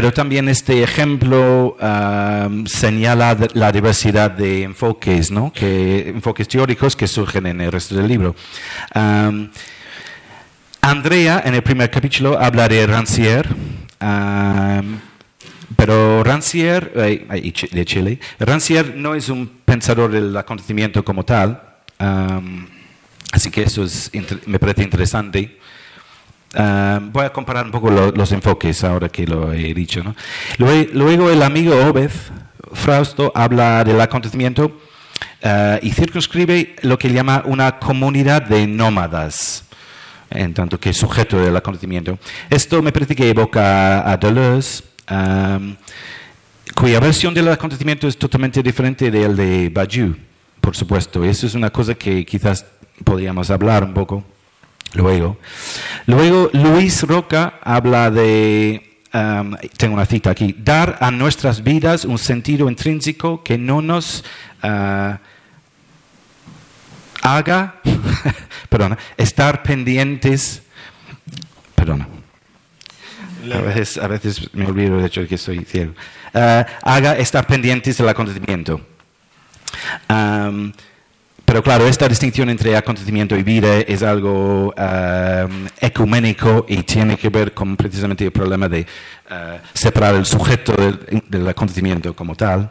[0.00, 1.76] Pero también este ejemplo
[2.64, 5.52] señala la diversidad de enfoques, ¿no?
[5.52, 8.34] que, enfoques teóricos que surgen en el resto del libro.
[8.94, 9.50] Am,
[10.80, 13.46] Andrea, en el primer capítulo, habla de Rancière,
[13.98, 15.00] am,
[15.76, 21.60] pero Rancière, de Chile, Rancière no es un pensador del acontecimiento como tal,
[23.32, 24.10] así que eso es
[24.46, 25.60] me parece interesante.
[26.52, 30.02] Um, voy a comparar un poco lo- los enfoques ahora que lo he dicho.
[30.02, 30.16] ¿no?
[30.58, 32.10] Luego, luego el amigo Obed,
[32.72, 34.64] Frausto, habla del acontecimiento
[35.44, 39.64] uh, y circunscribe lo que llama una comunidad de nómadas,
[40.28, 42.18] en tanto que sujeto del acontecimiento.
[42.50, 45.76] Esto me parece que evoca a Deleuze, um,
[46.74, 50.16] cuya versión del acontecimiento es totalmente diferente del de Badiou,
[50.60, 51.22] por supuesto.
[51.24, 52.66] Eso es una cosa que quizás
[53.04, 54.24] podríamos hablar un poco.
[54.94, 55.38] Luego,
[56.07, 62.18] luego Luis Roca habla de, um, tengo una cita aquí, dar a nuestras vidas un
[62.18, 64.24] sentido intrínseco que no nos
[64.62, 65.20] ah,
[67.22, 67.76] haga,
[68.68, 70.62] perdona, estar pendientes,
[71.74, 72.09] perdona.
[73.55, 75.94] A veces, a veces me olvido del hecho de que soy ciego.
[76.35, 78.81] Ah, haga estar pendientes del acontecimiento.
[80.09, 80.72] Am,
[81.50, 87.28] pero claro, esta distinción entre acontecimiento y vida es algo am, ecuménico y tiene que
[87.28, 88.86] ver con precisamente el problema de
[89.28, 92.70] ah, separar el sujeto del, del acontecimiento como tal.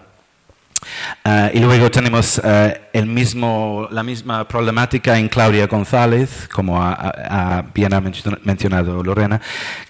[1.25, 6.93] Ah, y luego tenemos ah, el mismo, la misma problemática en Claudia González, como ha,
[6.93, 9.41] ha- bien ha mencio- mencionado Lorena.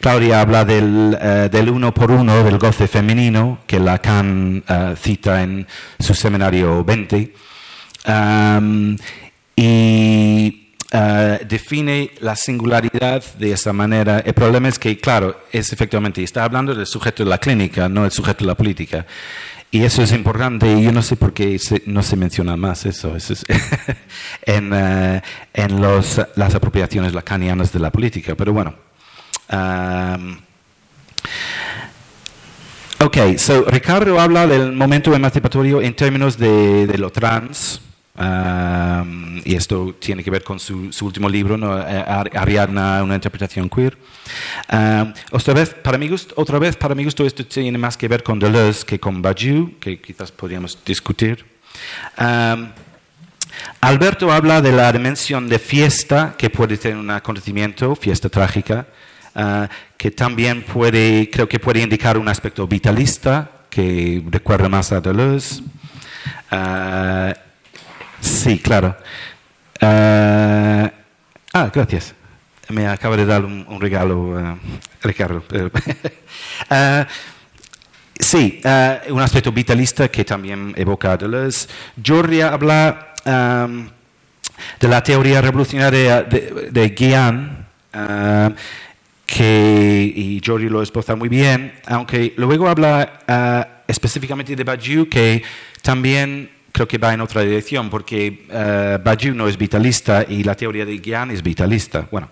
[0.01, 5.43] Claudia habla del, eh, del uno por uno, del goce femenino, que Lacan ah, cita
[5.43, 5.67] en
[5.99, 7.33] su seminario 20.
[8.05, 8.97] Am,
[9.55, 14.19] y ah, define la singularidad de esa manera.
[14.19, 18.05] El problema es que, claro, es efectivamente, está hablando del sujeto de la clínica, no
[18.05, 19.05] el sujeto de la política.
[19.71, 22.87] Y eso es importante y yo no sé por qué se- no se menciona más
[22.87, 23.45] eso, Eso es
[24.43, 25.21] en, eh,
[25.53, 28.33] en los, las apropiaciones lacanianas de la política.
[28.35, 28.73] Pero bueno.
[29.49, 30.39] am,
[33.01, 37.79] Ok, so Ricardo habla del momento emancipatorio en términos de, de lo trans,
[38.19, 41.77] um, y esto tiene que ver con su, su último libro, ¿no?
[41.79, 43.97] Eh, Ar- Ariadna, una interpretación queer.
[44.71, 48.07] Um, otra, vez, para mi gusto, otra vez, para mi gusto, esto tiene más que
[48.07, 51.45] ver con Deleuze que con Badiou, que quizás podríamos discutir.
[52.19, 52.69] Um,
[53.81, 58.87] Alberto habla de la dimensión de fiesta que puede tener un acontecimiento, fiesta trágica,
[59.35, 65.01] ah, que también puede, creo que puede indicar un aspecto vitalista que recuerda más a
[65.01, 65.61] Deleuze.
[66.51, 67.33] Ah,
[68.21, 68.95] sí, claro.
[69.81, 70.91] Ah,
[71.53, 72.13] ah, gracias.
[72.69, 74.57] Me acaba de dar un, regalo, ah,
[75.01, 75.43] Ricardo.
[76.69, 77.07] Ah,
[78.19, 81.69] Sí, eh, un aspecto vitalista que también evoca Deleuze.
[82.05, 83.89] Jordi habla am,
[84.77, 87.65] de la teoría revolucionaria de, de am,
[89.25, 95.41] que, y Jordi lo esboza muy bien, aunque luego habla específicamente de Badiou, que
[95.81, 98.45] también creo que va en otra dirección, porque
[99.03, 102.07] Badiou no es vitalista y la teoría de Guián es vitalista.
[102.09, 102.29] Bueno,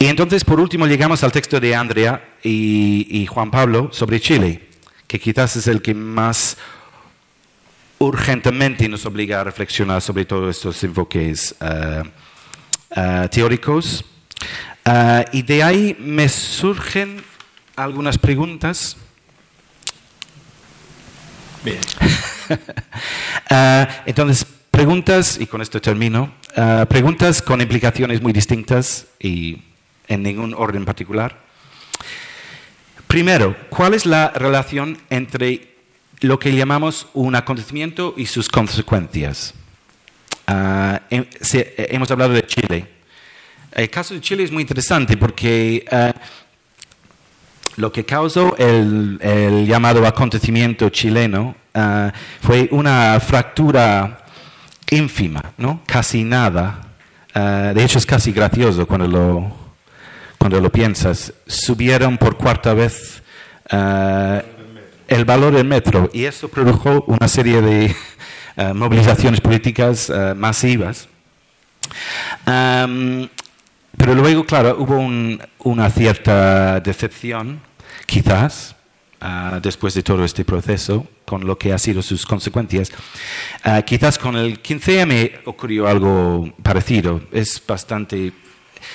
[0.00, 4.68] y entonces, por último, llegamos al texto de Andrea y, y Juan Pablo sobre Chile,
[5.06, 6.56] que quizás es el que más
[7.98, 12.02] urgentemente nos obliga a reflexionar sobre todos estos enfoques eh,
[12.96, 14.04] eh, teóricos.
[14.84, 17.22] Eh, y de ahí me surgen
[17.76, 18.96] algunas preguntas.
[21.64, 21.78] Bien.
[23.50, 29.62] Eh, entonces, preguntas, y con esto termino, eh, preguntas con implicaciones muy distintas y
[30.06, 31.38] en ningún orden particular.
[33.06, 35.76] Primero, ¿cuál es la relación entre
[36.20, 39.54] lo que llamamos un acontecimiento y sus consecuencias?
[41.10, 42.86] Eh, hemos hablado de Chile.
[43.72, 46.12] El caso de Chile es muy interesante porque eh,
[47.76, 54.24] lo que causó el, el llamado acontecimiento chileno ah, fue una fractura
[54.90, 55.82] ínfima, ¿no?
[55.86, 56.80] casi nada.
[57.34, 59.52] Ah, de hecho, es casi gracioso cuando lo,
[60.38, 61.32] cuando lo piensas.
[61.46, 63.22] Subieron por cuarta vez
[63.70, 64.42] ah,
[65.06, 67.94] el valor del metro y eso produjo una serie de
[68.74, 71.08] movilizaciones políticas masivas.
[72.44, 73.28] Am,
[73.96, 77.60] pero luego, claro, hubo un- una cierta decepción,
[78.06, 78.74] quizás,
[79.20, 82.90] ah, después de todo este proceso, con lo que ha sido sus consecuencias.
[83.62, 87.20] Ah, quizás con el 15M ocurrió algo parecido.
[87.32, 88.32] Es bastante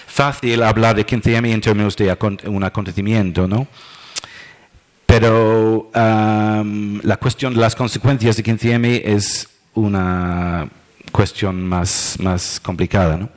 [0.07, 3.67] fácil hablar de 15M en términos de un acontecimiento, ¿no?
[5.05, 10.67] Pero la cuestión de las consecuencias de 15M es una
[11.11, 13.29] cuestión más, más complicada, ¿no?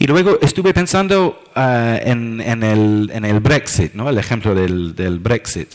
[0.00, 4.08] Y luego estuve pensando ah, en, el, Brexit, ¿no?
[4.08, 5.74] el ejemplo del, Brexit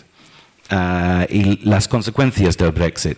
[0.70, 3.18] ah, y las consecuencias del Brexit.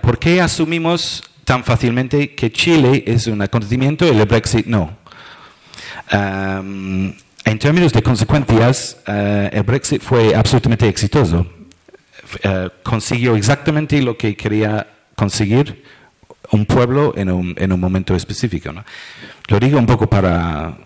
[0.00, 4.98] ¿Por qué asumimos tan fácilmente que Chile es un acontecimiento y el Brexit no?
[6.12, 11.46] en términos de consecuencias, ah, el Brexit fue absolutamente exitoso.
[12.82, 15.84] consiguió exactamente lo que quería conseguir
[16.52, 18.72] un pueblo en un, en un momento específico.
[18.72, 18.84] ¿no?
[19.48, 20.76] Lo digo un poco para,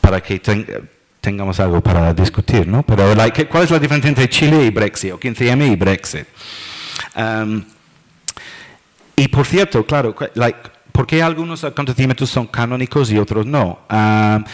[0.00, 0.40] para que
[1.20, 2.82] tengamos algo para discutir, ¿no?
[2.82, 3.14] Pero,
[3.48, 6.26] ¿cuál es la diferencia entre Chile y Brexit, o 15M y Brexit?
[7.16, 7.64] Um,
[9.16, 10.58] y por cierto, claro, like,
[10.90, 13.80] ¿por qué algunos acontecimientos son canónicos y otros no?
[13.88, 14.44] Um,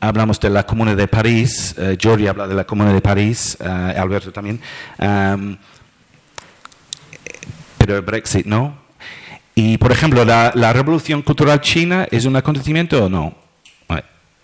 [0.00, 4.32] hablamos de la Comuna de París, uh, habla de la Comuna de París, uh, Alberto
[4.32, 4.60] también,
[4.98, 5.56] um,
[7.76, 8.85] pero el Brexit no.
[9.58, 13.34] Y, por ejemplo, ¿la, revolución cultural china es un acontecimiento o no?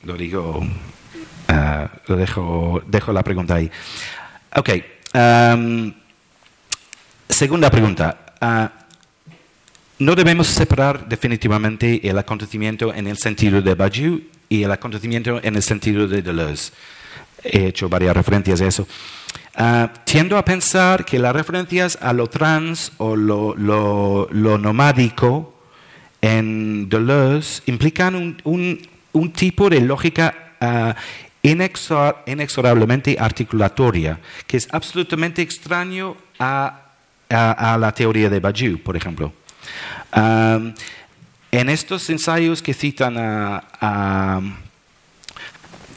[0.05, 3.71] lo digo, uh, lo dejo, dejo la pregunta ahí.
[4.57, 4.71] Ok.
[5.15, 5.93] Um,
[7.29, 8.35] segunda pregunta.
[8.41, 8.69] Uh,
[9.99, 15.55] no debemos separar definitivamente el acontecimiento en el sentido de Badiou y el acontecimiento en
[15.55, 16.73] el sentido de Deleuze.
[17.45, 18.89] He hecho varias referencias a eso.
[19.55, 25.53] Uh, tiendo a pensar que las referencias a lo trans o lo, lo, nomádico
[26.23, 30.95] en Deleuze implican un, tipo de lógica uh,
[31.43, 36.79] inexorablemente articulatoria, que es absolutamente extraño a,
[37.29, 39.35] la teoría de Badiou, por ejemplo.
[40.13, 44.41] En estos ensayos que citan a,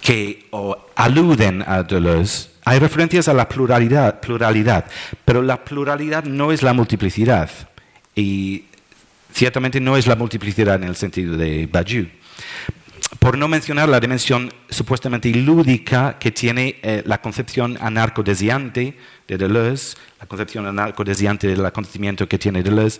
[0.02, 0.50] que
[0.96, 4.86] aluden a Deleuze, hay referencias a la pluralidad, pluralidad,
[5.24, 7.50] pero la pluralidad no es la multiplicidad.
[8.16, 8.66] Y
[9.32, 12.08] ciertamente no es la multiplicidad en el sentido de Badiou.
[13.20, 18.98] Por no mencionar la dimensión supuestamente lúdica que tiene eh, la concepción anarcodesiante
[19.28, 23.00] de Deleuze, la concepción anarcodesiante del acontecimiento que tiene Deleuze,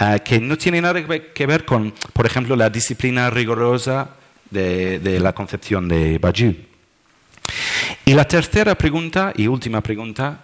[0.00, 4.16] eh, que no tiene nada que ver con, por ejemplo, la disciplina rigurosa
[4.50, 6.71] de, de la concepción de Badiou.
[8.04, 10.40] Y la tercera pregunta y última pregunta,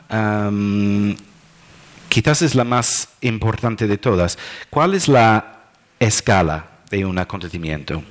[2.09, 4.39] quizás es la más importante de todas.
[4.71, 5.63] ¿Cuál es la
[5.99, 8.03] escala de un acontecimiento?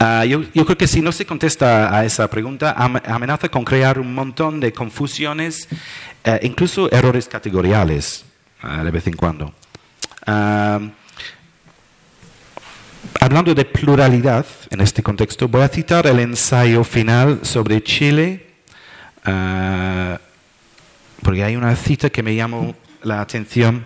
[0.00, 4.14] Ah, yo, creo que si no se contesta a esa pregunta, amenaza con crear un
[4.14, 5.68] montón de confusiones,
[6.22, 8.24] eh, incluso errores categoriales
[8.62, 9.52] ah, de vez en cuando.
[13.20, 18.46] Hablando de pluralidad en este contexto, voy a citar el ensayo final sobre Chile,
[19.24, 20.20] ah,
[21.22, 23.84] porque hay una cita que me llamó la atención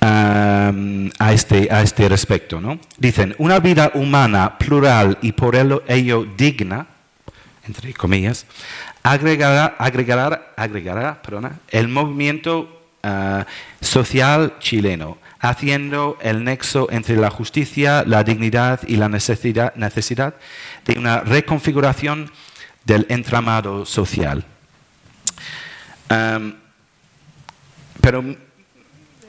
[0.00, 0.72] ah,
[1.18, 2.62] a, este, a este respecto.
[2.62, 2.80] ¿no?
[2.96, 6.86] Dicen, una vida humana plural y por ello digna,
[7.66, 8.46] entre comillas,
[9.02, 11.20] agregará, agregará, agregará
[11.68, 13.44] el movimiento ah,
[13.82, 20.34] social chileno haciendo el nexo entre la justicia, la dignidad y la necesidad,
[20.84, 22.30] de una reconfiguración
[22.84, 24.44] del entramado social.
[28.00, 28.24] pero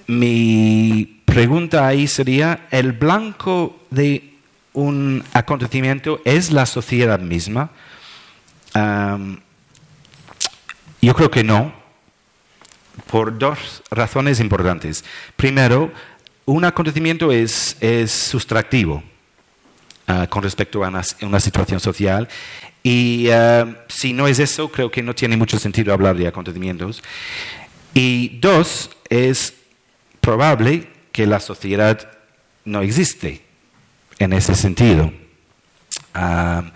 [0.07, 4.33] mi pregunta ahí sería, ¿el blanco de
[4.73, 7.71] un acontecimiento es la sociedad misma?
[11.01, 11.80] yo creo que no,
[13.09, 15.03] por dos razones importantes.
[15.35, 15.91] Primero,
[16.45, 19.03] un acontecimiento es, es sustractivo
[20.07, 22.27] ah, con respecto a una, situación social
[22.83, 27.01] y ah, si no es eso, creo que no tiene mucho sentido hablar de acontecimientos.
[27.93, 29.53] Y dos, es
[30.21, 32.09] probable que la sociedad
[32.63, 33.41] no existe
[34.19, 35.11] en ese sentido.
[36.13, 36.71] Ah,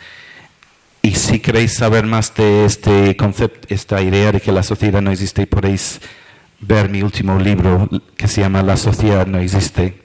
[1.05, 5.11] y si queréis saber más de este concepto, esta idea de que la sociedad no
[5.11, 6.01] existe, podéis
[6.59, 7.87] ver mi último libro
[8.17, 10.01] que se llama La sociedad no existe.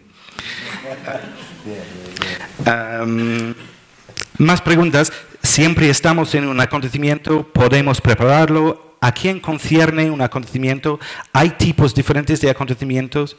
[4.37, 5.11] más preguntas.
[5.43, 8.97] Siempre estamos en un acontecimiento, podemos prepararlo.
[9.01, 11.01] ¿A quién concierne un acontecimiento?
[11.33, 13.39] ¿Hay tipos diferentes de acontecimientos?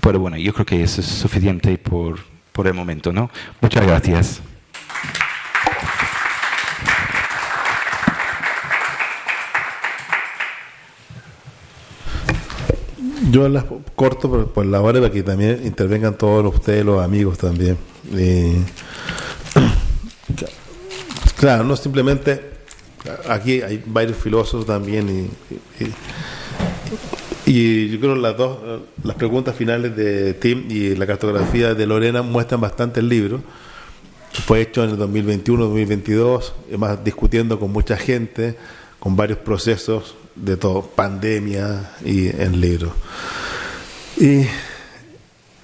[0.00, 2.20] Pero bueno, yo creo que eso es suficiente por,
[2.52, 3.30] por el momento, ¿no?
[3.60, 4.40] Muchas gracias.
[13.30, 13.64] Yo las
[13.96, 17.76] corto por, por la hora para que también intervengan todos ustedes, los amigos también.
[18.14, 18.56] Eh,
[21.36, 22.54] claro, no simplemente.
[23.28, 25.30] Aquí hay varios filósofos también y,
[25.84, 25.92] y-
[27.88, 28.58] yo creo que las dos,
[29.04, 33.40] las preguntas finales de Tim y la cartografía de Lorena muestran bastante el libro.
[34.44, 38.56] Fue hecho en el 2021-2022, más discutiendo con mucha gente,
[38.98, 42.92] con varios procesos de todo, pandemia y en libro.
[44.18, 44.46] Y,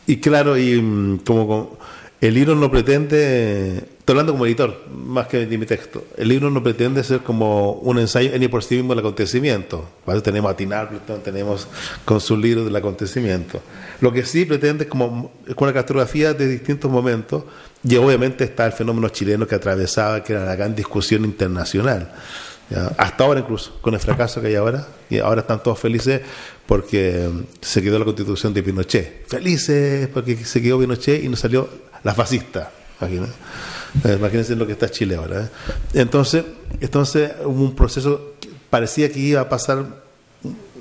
[0.07, 1.79] y claro, y mm, como,
[2.23, 6.51] el libro no pretende, estoy hablando como editor, más que de mi texto, el libro
[6.51, 9.89] no pretende ser como un ensayo ni por sí mismo del acontecimiento.
[10.07, 11.67] Eso tenemos a Tina Appleton, tenemos
[12.05, 13.61] con su libro del acontecimiento.
[14.01, 17.43] Lo que sí pretende es como una cartografía de distintos momentos,
[17.83, 22.13] y obviamente está el fenómeno chileno que atravesaba, que era la gran discusión internacional.
[22.73, 22.87] ¿Ya?
[22.97, 26.21] Hasta ahora incluso, con el fracaso que hay ahora, y ahora están todos felices
[26.67, 27.29] porque
[27.61, 29.27] se quedó la constitución de Pinochet.
[29.29, 31.69] Felices porque se quedó Pinochet y nos salió
[32.03, 32.71] la fascista.
[33.01, 33.29] Imagina-
[34.05, 35.43] eh, Imagínense lo que está Chile ahora.
[35.43, 35.49] ¿eh?
[35.95, 36.45] Entonces,
[36.81, 38.33] entonces hubo un proceso,
[38.71, 39.85] parecía que iba a pasar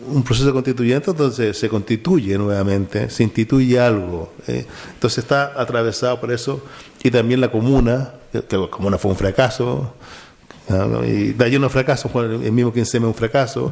[0.07, 4.33] un proceso constituyente, entonces se constituye nuevamente, se instituye algo.
[4.47, 4.65] ¿eh?
[4.93, 6.63] Entonces está atravesado por eso,
[7.03, 9.93] y también la comuna, que la comuna fue un fracaso.
[11.05, 13.71] Y de allí no fracaso, fue el mismo 15M un fracaso,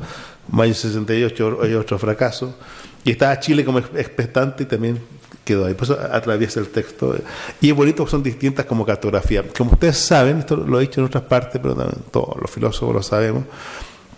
[0.49, 2.55] mayo 68 hay otro fracaso,
[3.03, 4.99] y estaba Chile como expectante y también
[5.43, 7.15] quedó ahí, por eso atraviesa el texto,
[7.61, 9.43] y es bonito son distintas como cartografía.
[9.57, 12.93] Como ustedes saben, esto lo he dicho en otras partes, pero también todos los filósofos
[12.93, 13.45] lo sabemos,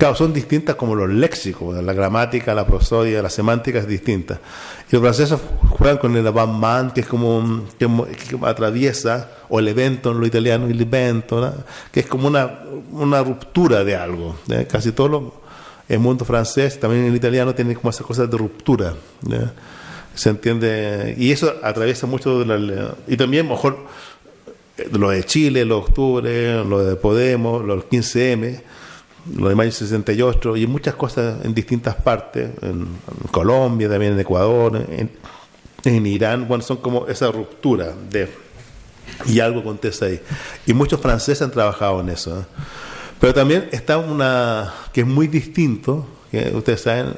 [0.02, 4.40] Claro, son distintas como los léxicos, la gramática, la prosodia, la semántica es distinta.
[4.92, 5.38] Y los franceses
[5.70, 10.20] juegan con el avant que es como un- que, que atraviesa, o el evento en
[10.20, 11.54] lo italiano, el evento, ¿no?
[11.92, 12.62] que es como una,
[12.94, 14.38] una ruptura de algo.
[14.50, 14.66] ¿eh?
[14.68, 15.34] Casi todo lo,
[15.88, 18.96] el mundo francés, también el italiano, tiene como esas cosas de ruptura.
[19.32, 19.50] ¿eh?
[20.16, 23.78] Se entiende, y eso atraviesa mucho de la, y también mejor
[24.94, 28.62] lo de Chile, lo de octubre, lo de Podemos, lo del 15M,
[29.36, 32.88] lo de mayo 68 y muchas cosas en distintas partes, en,
[33.32, 35.12] Colombia, también en Ecuador, en,
[35.84, 38.30] en Irán, bueno, son como esa ruptura de
[39.28, 40.22] y algo acontece ahí.
[40.66, 42.40] Y muchos franceses han trabajado en eso.
[42.42, 42.44] ¿eh?
[43.20, 47.14] Pero también está una que es muy distinto, que ustedes saben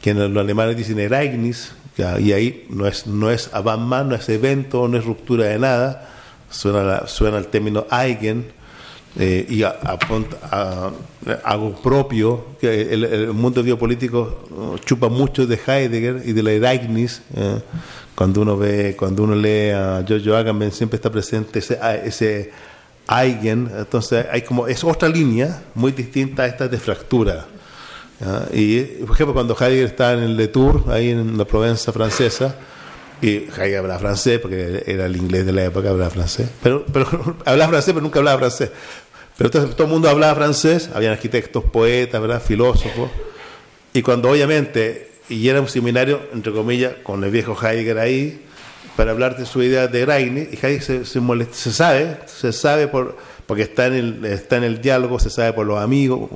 [0.00, 1.72] que en los alemanes dicen Ereignis,
[2.18, 6.08] y ahí no es no es avant no es evento, no es ruptura de nada,
[6.48, 8.52] suena la- suena el término Eigen,
[9.18, 10.90] eh, y a, apunta a-
[11.44, 16.52] algo propio, que el, el mundo biopolítico uh, chupa mucho de Heidegger y de la
[16.52, 17.22] Ereignis.
[17.36, 17.60] eh,
[18.14, 22.50] cuando uno ve, cuando uno lee a Giorgio Agamben siempre está presente ese, a- ese
[23.12, 27.46] entonces hay como, es otra línea muy distinta a esta de fractura.
[28.52, 32.54] Y, por ejemplo, cuando Heidegger está en el de Tours, ahí en la Provenza francesa,
[33.22, 37.36] y Heidegger hablaba francés, porque era el inglés de la época, hablaba francés, pero, pero
[37.44, 38.70] hablaba francés, pero nunca hablaba francés.
[39.36, 42.42] Pero entonces todo el mundo hablaba francés, habían arquitectos, poetas, ¿verdad?
[42.42, 43.10] filósofos,
[43.92, 48.44] y cuando obviamente, y era un seminario, entre comillas, con el viejo Heidegger ahí,
[48.96, 51.20] para hablar de su idea de Reine, y Heidegger se, se,
[51.52, 53.16] se sabe, se sabe por,
[53.46, 56.30] porque está en, el, está en el diálogo, se sabe por los amigos,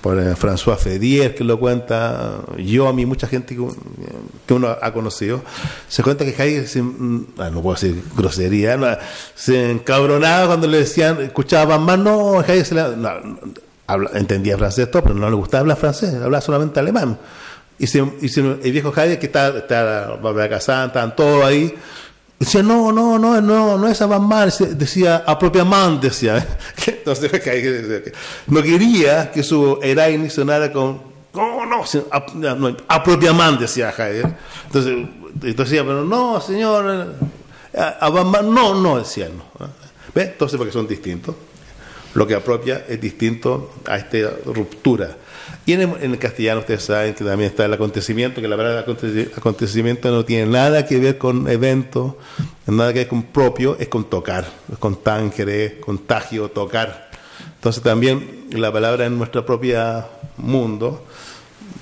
[0.00, 4.92] por eh, François Fedier, que lo cuenta, yo, a mí, mucha gente que, uno ha
[4.92, 5.42] conocido,
[5.88, 8.86] se cuenta que Heidegger, se, mm, ah, no puedo decir grosería, no,
[9.34, 13.10] se encabronaba cuando le decían, escuchaba más, no, Heidegger se le- no,
[14.14, 17.18] entendía francés todo, pero no le gustaba hablar francés, hablaba solamente alemán.
[17.78, 21.74] Y, se, y el viejo Heidegger, que está, está Barbara Kazan, estaban todos ahí,
[22.40, 26.44] decía, no, no, no, no, no es Abamar, decía apropiamente, decía.
[26.86, 27.30] Entonces
[28.48, 31.00] no quería que su Eraini sonara con,
[31.34, 34.34] no, no, sino ap- no, apropiamente, decía Heidegger.
[34.66, 34.96] Entonces,
[35.56, 37.14] decía, pero no, señor,
[38.00, 39.44] Abamar, no, no, decía, no.
[40.14, 40.22] ¿Ve?
[40.22, 41.36] Entonces, porque son distintos
[42.14, 45.16] lo que apropia es distinto a esta ruptura.
[45.72, 50.10] En el, castellano ustedes saben que también está el acontecimiento, que la palabra aconte- acontecimiento
[50.10, 52.18] no tiene nada que ver con evento,
[52.66, 57.10] nada que ver con propio, es con tocar, es con tangere, contagio, tocar.
[57.56, 60.04] Entonces también la palabra en nuestro propio
[60.38, 61.04] mundo,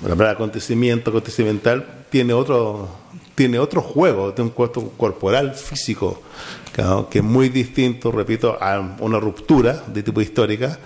[0.03, 2.89] la palabra acontecimiento, acontecimental, tiene otro,
[3.35, 6.23] tiene otro juego, tiene un cuerpo corporal, físico,
[7.11, 10.79] que es muy distinto, repito, a una ruptura de tipo histórica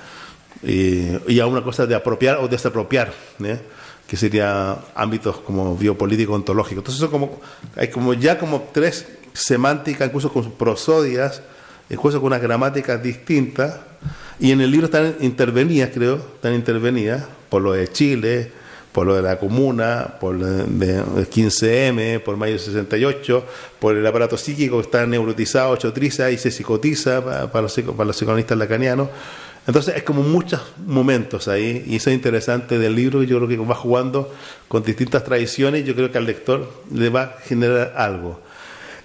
[0.63, 3.13] y, y a una cosa de apropiar o desapropiar,
[3.45, 3.59] ¿eh?
[4.07, 6.81] que sería ámbitos como biopolítico, ontológico.
[6.81, 7.41] Entonces como,
[7.77, 11.43] hay como ya como tres semánticas, incluso con prosodias,
[11.89, 13.77] incluso con unas gramáticas distintas,
[14.39, 18.51] y en el libro están intervenidas, creo, están intervenidas por lo de Chile,
[18.93, 23.45] por lo de la comuna, por el de- el 15M, por mayo 68,
[23.79, 28.05] por el aparato psíquico que está neurotizado, chotriza y se psicotiza pa- para, los, para
[28.05, 29.09] los psicoanalistas lacanianos.
[29.67, 33.57] Entonces es como muchos momentos ahí, y eso es interesante del libro, yo creo que
[33.59, 34.33] va jugando
[34.67, 38.41] con distintas tradiciones, yo creo que al lector le va a generar algo.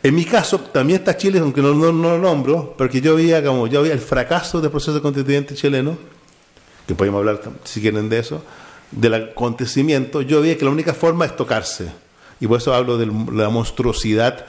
[0.02, 3.44] En mi caso, también está Chile, aunque no, no- no lo nombro, porque yo veía
[3.44, 5.98] como yo veía el fracaso del proceso constituyente chileno,
[6.88, 8.44] que podemos hablar si quieren de eso,
[8.92, 11.92] del acontecimiento, yo veía que la única forma es tocarse.
[12.40, 14.46] Y por eso hablo de la monstruosidad,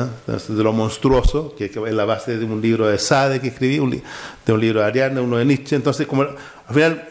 [0.00, 3.78] Entonces, de lo monstruoso, que, es la base de un libro de Sade que escribí,
[3.78, 5.76] un de un libro de Ariadna, uno de Nietzsche.
[5.76, 6.36] Entonces, como al
[6.74, 7.08] final,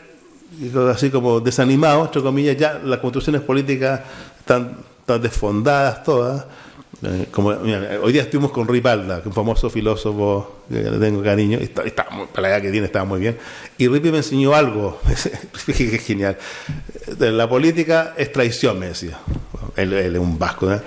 [0.92, 4.02] así como desanimado, entre comillas, ya las construcciones políticas
[4.40, 6.46] están, están desfondadas todas.
[7.04, 11.58] Eh, como, mira, hoy día estuvimos con Ripalda, un famoso filósofo que le tengo cariño,
[11.60, 13.38] y está, está para la edad que tiene estaba muy bien.
[13.78, 15.00] Y Ripi me enseñó algo,
[15.66, 16.38] que es genial.
[17.20, 19.20] La política es traición, me decía.
[19.76, 20.66] Él, él es un vasco.
[20.70, 20.80] ¿no?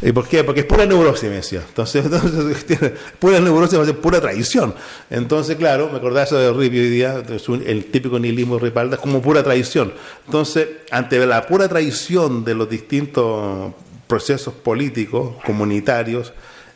[0.00, 0.44] ¿Y por qué?
[0.44, 1.62] Porque es pura neurosis, me decía.
[1.66, 4.74] Entonces, entonces tiene pura neurosis pura traición.
[5.10, 8.96] Entonces, claro, me acordaba eso de Ripi hoy día, es un- el típico nihilismo Ripalda,
[8.96, 9.92] es como pura traición.
[10.26, 13.72] Entonces, ante la pura traición de los distintos
[14.06, 16.32] procesos políticos, comunitarios,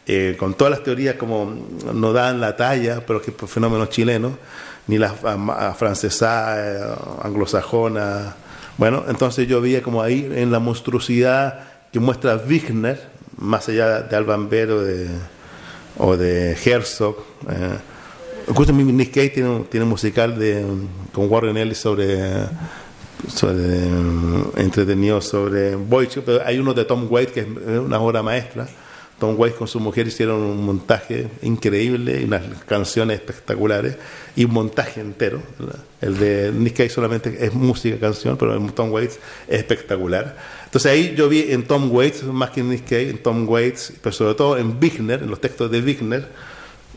[0.07, 1.55] eh, con todas las teorías como
[1.95, 4.33] no dan la talla, pero que por fenómenos chilenos,
[4.89, 6.81] ni la fa- francesa, eh,
[7.23, 8.35] anglosajona.
[8.79, 11.61] Bueno, entonces yo veía como ahí en la monstruosidad
[11.93, 13.01] que muestra Wigner,
[13.39, 15.09] más allá de Alban Ver o de,
[15.99, 17.17] o de Herzog.
[17.51, 17.79] Eh,
[18.73, 20.65] Nick Cave tiene, un- musical de,
[21.13, 22.45] con Warren Ellis sobre
[23.43, 23.91] eh,
[24.57, 27.47] entretenido sobre Boyce, pero hay uno de Tom Waits que es
[27.79, 28.67] una obra maestra.
[29.23, 33.97] Tom Waits con su mujer hicieron un montaje increíble unas canciones espectaculares
[34.35, 35.41] y un montaje entero.
[35.61, 35.79] ¿verdad?
[36.01, 40.37] El de Nick Cave solamente es música, canción, pero el Tom Waits es espectacular.
[40.65, 43.93] Entonces ahí yo vi en Tom Waits, más que en Nick Cave, en Tom Waits,
[44.03, 46.27] pero sobre todo en Wigner, en los textos de Wigner,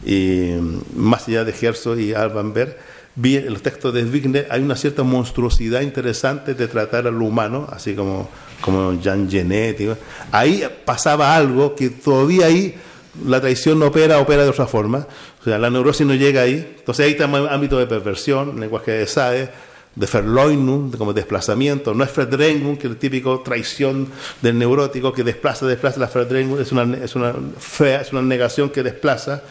[0.03, 2.75] y mm, más allá de Herzog y Alban Berg,
[3.13, 7.25] vi en los textos de Wigner hay una cierta monstruosidad interesante de tratar a lo
[7.25, 8.29] humano, así como,
[8.61, 9.97] como Jean Genet.
[10.31, 12.75] Ahí pasaba algo que todavía ahí
[13.23, 15.07] la traición no opera, opera de otra forma.
[15.41, 16.75] O sea, la neurosis no llega ahí.
[16.79, 19.49] Entonces ahí estamos en ámbito de perversión, lenguaje de Sade,
[19.95, 21.93] de de como desplazamiento.
[21.93, 24.09] No es Verdrängung, que es el típico traición
[24.41, 25.99] del neurótico que desplaza, desplaza.
[25.99, 29.43] La Verdrängung es una, es una fea, es una negación que desplaza.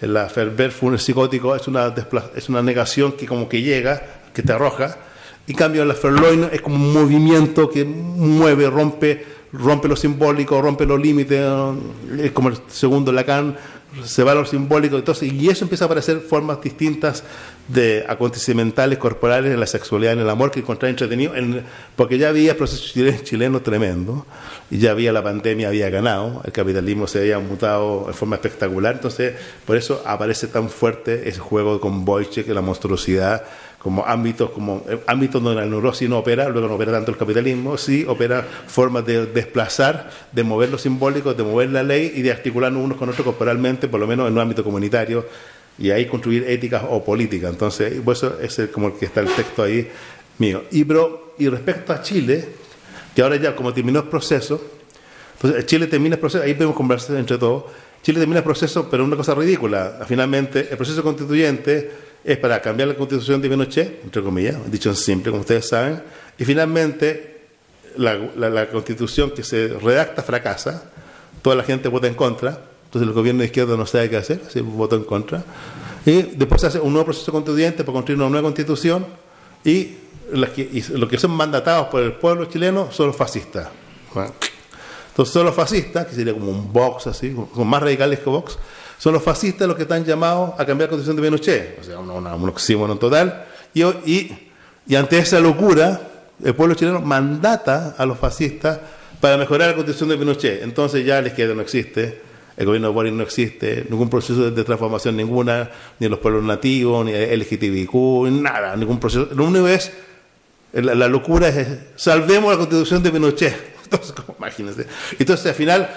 [0.00, 1.92] La Verwerfung, el psicótico, es una,
[2.36, 4.00] es una negación que como que llega,
[4.32, 4.96] que te arroja.
[5.48, 10.60] Y en cambio la Verleugnung es como un movimiento que mueve, rompe, rompe lo simbólico,
[10.60, 11.42] rompe los límites,
[12.20, 13.56] es como el segundo Lacan,
[14.04, 17.24] se va a lo simbólico, entonces, y eso empieza a aparecer formas distintas
[17.68, 21.64] de acontecimentales corporales en la sexualidad, en el amor, que encontrar entretenido, en-
[21.96, 24.26] porque ya había procesos chilenos chileno tremendo,
[24.70, 28.96] y ya había la pandemia, había ganado, el capitalismo se había mutado en forma espectacular,
[28.96, 29.32] entonces,
[29.66, 33.44] por eso aparece tan fuerte ese juego con Boyce, que la monstruosidad,
[33.78, 37.16] como ámbitos como eh, ámbitos donde la neurosis no opera, luego no opera tanto el
[37.16, 42.22] capitalismo, sí opera formas de desplazar, de mover lo simbólico, de mover la ley y
[42.22, 45.26] de articularnos unos con otros corporalmente, por lo menos en un ámbito comunitario,
[45.78, 47.52] y ahí construir éticas o políticas.
[47.52, 49.88] Entonces, por eso es como el que está el texto ahí
[50.38, 50.64] mío.
[50.72, 52.48] Y, bro, y respecto a Chile,
[53.14, 54.60] que ahora ya como terminó el proceso,
[55.40, 57.64] pues Chile termina el proceso, ahí podemos conversar entre todos,
[58.02, 60.00] Chile termina el proceso, pero una cosa ridícula.
[60.06, 65.30] Finalmente, el proceso constituyente es para cambiar la constitución de Pinochet, entre comillas, dicho simple,
[65.30, 66.02] como ustedes saben,
[66.38, 67.42] y finalmente
[67.96, 70.84] la, la- constitución que se redacta fracasa,
[71.42, 74.40] toda la gente vota en contra, entonces el gobierno de izquierda no sabe qué hacer,
[74.46, 75.42] así votó en contra,
[76.06, 79.06] y después se hace un nuevo proceso constituyente para construir una nueva constitución,
[79.64, 79.96] y,
[80.32, 83.68] las que- y los que son mandatados por el pueblo chileno son los fascistas.
[85.10, 88.56] Entonces son los fascistas, que sería como un Vox así, son más radicales que Vox,
[88.98, 91.98] son los fascistas los que están llamados a cambiar la constitución de Pinochet, o sea,
[91.98, 96.00] una- una- un oxímoron total, y, y, ante esa locura,
[96.44, 98.78] el pueblo chileno mandata a los fascistas
[99.20, 100.62] para mejorar la constitución de Pinochet.
[100.62, 102.20] Entonces ya la izquierda no existe,
[102.56, 105.70] el gobierno de Boris no existe, ningún proceso de- transformación ninguna,
[106.00, 109.28] ni los pueblos nativos, ni LGTBIQ, nada, ningún proceso.
[109.34, 109.92] Lo único es
[110.72, 113.56] la, locura es salvemos la constitución de Pinochet.
[113.84, 114.86] Entonces, imagínense.
[115.18, 115.88] Entonces, al final,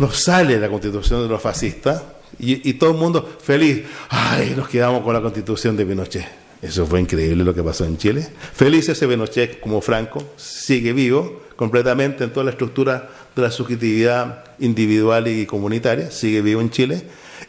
[0.00, 2.02] nos sale la constitución de los fascistas
[2.38, 3.82] y, todo el mundo feliz.
[4.08, 6.26] Ay, nos quedamos con la constitución de Pinochet.
[6.62, 8.26] Eso fue increíble lo que pasó en Chile.
[8.54, 14.44] Feliz ese Pinochet como Franco, sigue vivo completamente en toda la estructura de la subjetividad
[14.58, 17.02] individual y comunitaria, sigue vivo en Chile.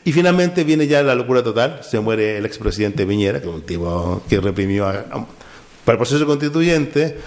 [0.04, 3.62] Y finalmente viene ya la locura total, se muere el expresidente Piñera, que es un
[3.62, 5.04] tipo que reprimió a-
[5.86, 7.18] para el proceso constituyente,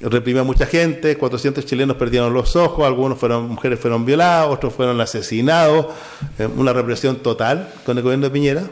[0.00, 4.72] reprimió a mucha gente, 400 chilenos perdieron los ojos, algunos fueron mujeres fueron violadas, otros
[4.74, 5.86] fueron asesinados,
[6.38, 8.64] eh, una represión total con el gobierno de Piñera,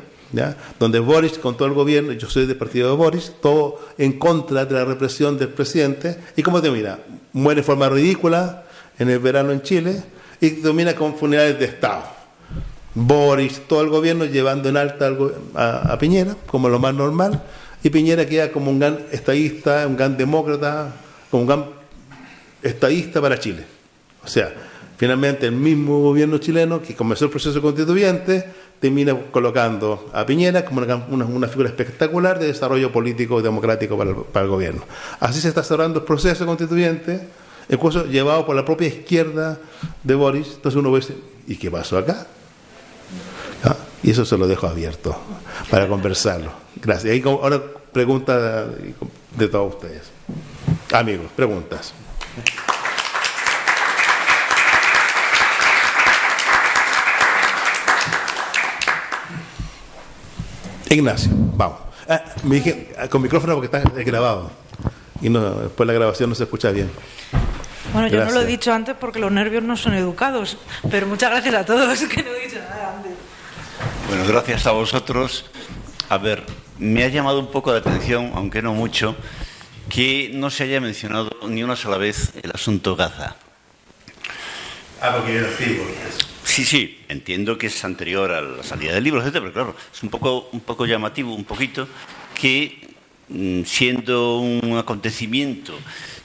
[0.78, 4.64] donde Boris con todo el gobierno, yo soy del partido de Boris, todo en contra
[4.64, 7.00] de la represión del presidente, y como te mira,
[7.32, 8.64] muere de forma ridícula
[8.98, 10.02] en el verano en Chile
[10.40, 12.04] y termina con funerales de Estado.
[12.94, 15.10] Boris, todo el gobierno llevando en alta
[15.54, 17.42] a, a Piñera, como lo más normal,
[17.82, 20.94] y Piñera queda como un gran estadista, un gran demócrata,
[21.32, 21.64] como un gran
[22.62, 23.64] estadista para Chile.
[24.22, 24.52] O sea,
[24.98, 28.44] finalmente el mismo gobierno chileno que comenzó el proceso constituyente
[28.78, 34.16] termina colocando a Piñera como una, figura espectacular de desarrollo político y democrático para el,
[34.34, 34.82] el gobierno.
[35.20, 37.26] Así se está cerrando el proceso constituyente,
[37.70, 39.58] incluso llevado por la propia izquierda
[40.02, 40.48] de Boris.
[40.56, 41.16] Entonces uno ve, y dice,
[41.46, 42.26] ¿y qué pasó acá?
[44.02, 45.16] Y eso se lo dejo abierto
[45.70, 46.52] para conversarlo.
[46.76, 47.24] Gracias.
[47.24, 50.11] Ahora pregunta de todos ustedes.
[50.92, 51.94] Amigos, preguntas.
[60.90, 61.78] Ignacio, vamos.
[62.06, 64.50] Ah, me dije ah, con micrófono porque está grabado.
[65.22, 66.90] Y no, después la grabación no se escucha bien.
[67.94, 70.58] Bueno, yo no lo he dicho antes porque los nervios no son educados,
[70.90, 73.12] pero muchas gracias a todos que no he dicho nada antes.
[74.08, 75.46] Bueno, gracias a vosotros.
[76.10, 76.44] A ver,
[76.78, 79.16] me ha llamado un poco la atención, aunque no mucho,
[79.88, 83.36] que no se haya mencionado ni una sola vez el asunto Gaza.
[85.00, 85.80] Ah, porque sí,
[86.44, 90.02] Sí, sí, entiendo que es anterior a la salida del libro, etcétera, pero claro, es
[90.02, 91.88] un poco, un poco llamativo, un poquito,
[92.34, 92.94] que
[93.28, 95.78] mm, siendo un acontecimiento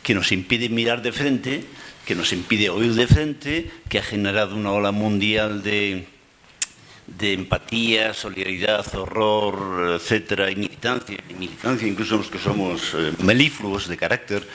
[0.03, 1.63] que nos impide mirar de frente,
[2.05, 6.07] que nos impide oír de frente, que ha generado una ola mundial de,
[7.07, 13.13] de empatía, solidaridad, horror, etcétera, y militancia, y militancia incluso los que somos eh,
[13.87, 14.47] de carácter,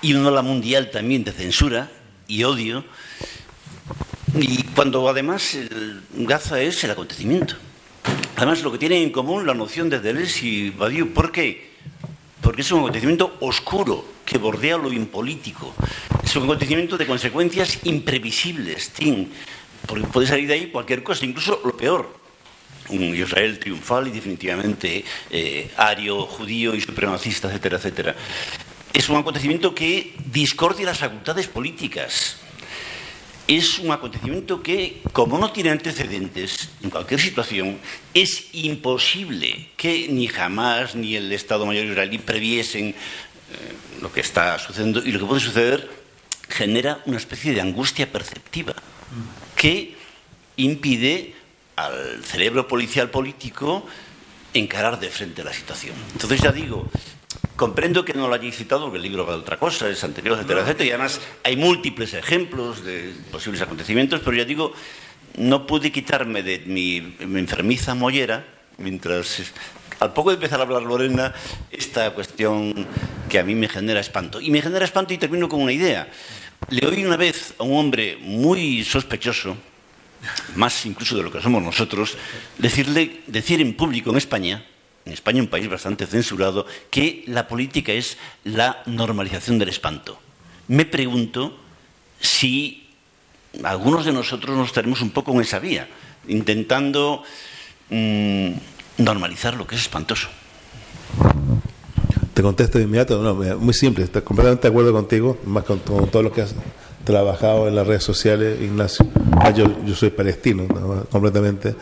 [0.00, 1.90] y una ola mundial también de censura
[2.26, 2.84] y odio,
[4.34, 5.58] y cuando además
[6.14, 7.56] Gaza es el acontecimiento.
[8.36, 11.08] Además, lo que tienen en común la noción de Deleuze y Badiou.
[11.08, 11.72] ¿Por qué?
[12.40, 15.74] Porque es un acontecimiento oscuro que bordea lo impolítico.
[16.24, 19.28] Es un acontecimiento de consecuencias imprevisibles, Tim,
[19.86, 22.20] porque puede salir de ahí cualquier cosa, incluso lo peor.
[22.88, 28.16] Un Israel triunfal y definitivamente eh, ario, judío y supremacista, etcétera, etcétera.
[28.92, 32.36] Es un acontecimiento que discordia las facultades políticas
[33.48, 37.78] es un acontecimiento que, como no tiene antecedentes en cualquier situación,
[38.14, 42.94] es imposible que ni jamás ni el Estado Mayor israelí previesen eh,
[44.00, 45.90] lo que está sucediendo y lo que puede suceder
[46.48, 48.74] genera una especie de angustia perceptiva
[49.62, 49.94] que
[50.56, 51.34] impide
[51.76, 53.86] al cerebro policial político
[54.54, 55.94] encarar de frente la situación.
[56.14, 56.88] Entonces ya digo,
[57.54, 60.36] comprendo que no lo hayáis citado porque el libro va de otra cosa, es anterior,
[60.36, 64.72] etcétera, etcétera, y además hay múltiples ejemplos de posibles acontecimientos, pero ya digo,
[65.36, 68.44] no pude quitarme de mi, mi enfermiza mollera,
[68.78, 69.52] mientras
[70.00, 71.32] al poco de empezar a hablar Lorena,
[71.70, 72.84] esta cuestión
[73.28, 74.40] que a mí me genera espanto.
[74.40, 76.08] Y me genera espanto y termino con una idea.
[76.70, 79.56] Le oí una vez a un hombre muy sospechoso,
[80.56, 82.16] más incluso de lo que somos nosotros,
[82.58, 84.64] decirle, decir en público en España,
[85.04, 90.20] en España un país bastante censurado, que la política es la normalización del espanto.
[90.68, 91.58] Me pregunto
[92.20, 92.88] si
[93.64, 95.88] algunos de nosotros nos estaremos un poco en esa vía,
[96.28, 97.24] intentando
[97.90, 98.50] mm,
[98.98, 100.28] normalizar lo que es espantoso.
[102.34, 106.08] Te contesto de inmediato, no, muy simple, estoy completamente de acuerdo contigo, más con, con
[106.08, 106.54] todo lo que has
[107.04, 109.04] trabajado en las redes sociales, Ignacio.
[109.38, 111.04] Ah, yo, soy palestino, ¿no?
[111.10, 111.74] completamente,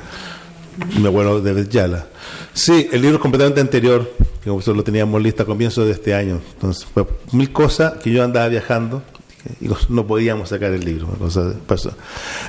[0.98, 2.06] mi abuelo de Yala.
[2.52, 4.10] Sí, el libro es completamente anterior,
[4.42, 8.10] que nosotros lo teníamos listo a comienzos de este año, entonces fue mil cosas que
[8.10, 9.02] yo andaba viajando
[9.60, 11.08] y no podíamos sacar el libro.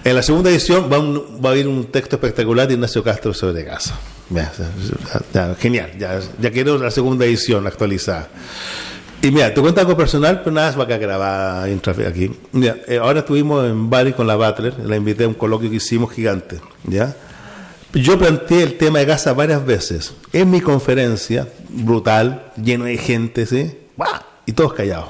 [0.04, 3.32] En la segunda edición va, un- va a haber un texto espectacular de Ignacio Castro
[3.34, 3.96] sobre Gaza.
[4.34, 4.52] Ya,
[5.34, 8.30] ya, genial, ya, ya quiero la segunda edición actualizada.
[9.22, 11.70] Y mira, te cuento algo personal, pero nada, va a grabar
[12.08, 12.32] aquí.
[12.54, 15.76] Mira, eh, ahora estuvimos en Bari con la Butler, la invité a un coloquio que
[15.76, 17.16] hicimos gigante, ¿ya?
[17.94, 20.14] Yo planteé el tema de Gaza varias veces.
[20.34, 23.78] En mi conferencia, brutal, lleno de gente, ¿sí?
[24.46, 25.10] Y todos callados.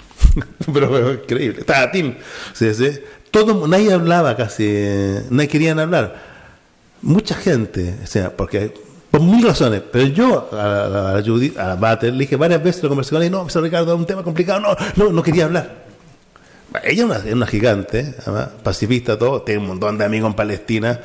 [0.74, 1.60] pero, pero increíble.
[1.60, 2.16] Estaba Tim.
[2.52, 2.98] Sí, sí.
[3.30, 6.27] Todo, nadie hablaba casi, eh, nadie querían hablar.
[7.02, 8.72] Mucha gente, o sea, porque
[9.10, 12.88] por mil razones, pero yo a, a, Judith, a Bater, le dije varias veces la
[12.88, 13.62] conversación, y no, Mr.
[13.62, 15.86] Ricardo, es un tema complicado, no, no, no quería hablar.
[16.84, 18.14] Ella es una, gigante,
[18.62, 21.00] pacifista, todo, tiene un montón de amigos en Palestina,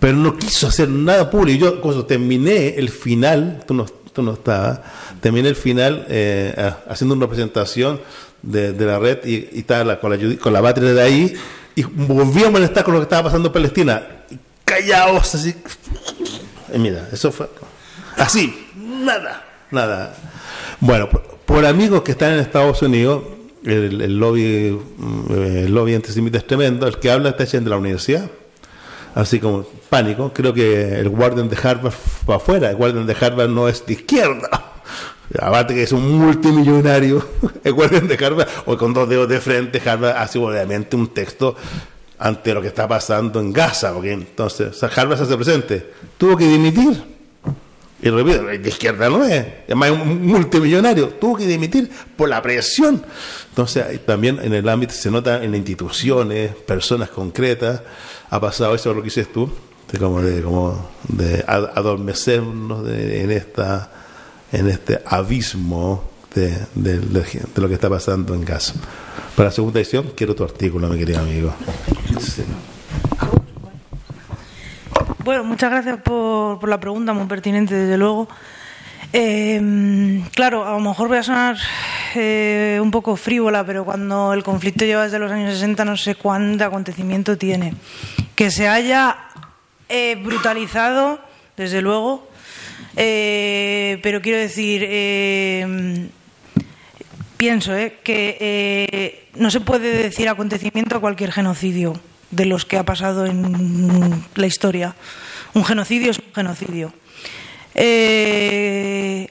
[0.00, 1.66] pero no quiso hacer nada público.
[1.66, 3.86] Yo, cuando terminé el final, tú no-
[4.16, 4.80] tú no estabas,
[5.20, 8.00] terminé el final eh, haciendo una presentación
[8.42, 11.34] de, la red y, estaba con, la, con la batería de ahí
[11.74, 14.02] y volví a molestar con lo que estaba pasando en Palestina.
[14.66, 15.54] Callaos, así.
[16.74, 17.48] Y mira, eso fue
[18.18, 20.14] así, nada, nada.
[20.80, 23.24] Bueno, por, amigos que están en Estados Unidos,
[23.64, 27.70] el, el lobby, mm, el lobby antisemita es tremendo, el que habla está hecho de
[27.70, 28.30] la universidad
[29.16, 30.30] así como pánico.
[30.32, 32.70] Creo que el guardian de Harvard fue afuera.
[32.70, 34.74] El guardian de Harvard no es de izquierda.
[35.40, 37.26] Aparte que es un multimillonario,
[37.64, 41.56] el guardian de Harvard, o con dos dedos de frente, Harvard hace obviamente un texto
[42.18, 45.92] ante lo que está pasando en Gaza, porque entonces Harvard se hace presente.
[46.16, 47.16] Tuvo que dimitir.
[48.02, 52.42] Y repito, de izquierda no es, además es un multimillonario, tuvo que dimitir por la
[52.42, 53.02] presión.
[53.48, 57.80] Entonces, también en el ámbito se nota en las instituciones, personas concretas,
[58.28, 59.50] ha pasado eso lo que dices tú,
[59.90, 60.20] de como
[61.08, 63.90] de, adormecernos en esta
[64.52, 67.00] en este abismo de,
[67.56, 68.74] lo que está pasando en Gaza.
[69.34, 71.54] Para la segunda edición, quiero tu artículo, mi querido amigo.
[75.24, 78.28] Bueno, muchas gracias por, por la pregunta, muy pertinente, desde luego.
[79.12, 81.56] Eh, claro, a lo mejor voy a sonar
[82.14, 86.14] eh, un poco frívola, pero cuando el conflicto lleva desde los años 60 no sé
[86.14, 87.74] cuánto acontecimiento tiene.
[88.34, 89.16] Que se haya
[89.88, 91.18] eh, brutalizado,
[91.56, 92.28] desde luego,
[92.96, 96.08] eh, pero quiero decir, eh,
[97.36, 101.94] pienso eh, que eh, no se puede decir acontecimiento a cualquier genocidio
[102.30, 104.94] de los que ha pasado en la historia.
[105.54, 106.92] Un genocidio es un genocidio.
[107.74, 109.28] Eh,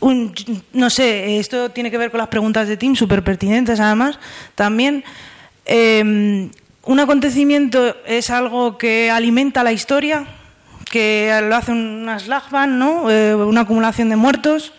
[0.00, 0.32] un-
[0.72, 4.18] no sé, esto tiene que ver con las preguntas de Tim, súper pertinentes además.
[4.54, 5.04] También,
[5.66, 6.48] eh,
[6.84, 10.26] un acontecimiento es algo que alimenta la historia,
[10.90, 13.10] que lo hace una Slagban, ¿no?
[13.10, 14.72] Eh, una acumulación de muertos,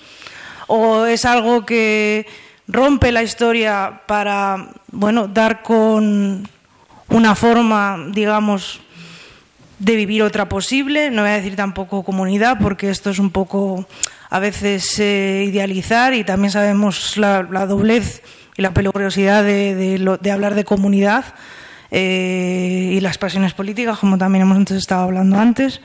[0.75, 2.25] o es algo que
[2.67, 6.49] rompe la historia para, bueno, dar con
[7.09, 8.81] una forma, digamos,
[9.77, 11.11] de vivir otra posible.
[11.11, 13.85] No voy a decir tampoco comunidad, porque esto es un poco
[14.31, 18.23] a veces eh, idealizar y también sabemos la, doblez
[18.57, 21.35] y la peligrosidad de, hablar de comunidad
[21.91, 25.81] eh, y las pasiones políticas, como también hemos estado hablando antes.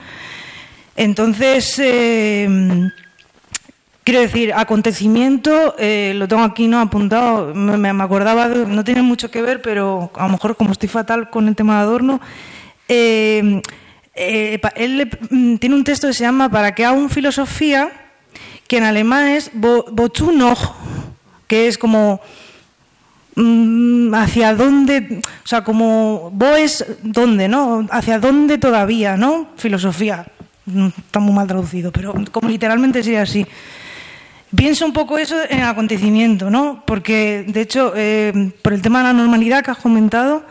[0.97, 2.89] Entonces, eh,
[4.09, 9.31] Quiero decir, acontecimiento, eh, lo tengo aquí no apuntado, me, acordaba, de- no tiene mucho
[9.31, 12.19] que ver, pero a lo mejor como estoy fatal con el tema de Adorno,
[12.89, 13.61] eh,
[14.15, 17.91] eh, él mm, tiene un texto que se llama Para que un filosofía,
[18.67, 19.51] que en alemán es
[20.33, 20.75] noch,
[21.47, 22.23] que es como
[23.37, 27.87] mm, hacia dónde, o sea, como wo es dónde, ¿no?
[27.91, 29.49] Hacia dónde todavía, ¿no?
[29.59, 30.25] Filosofía.
[30.65, 33.47] Mm, Está muy mal traducido, pero como literalmente sería así.
[34.57, 36.83] Pienso un poco eso en el acontecimiento, ¿no?
[36.87, 40.43] Porque, de hecho, eh, por el tema de la normalidad que has comentado,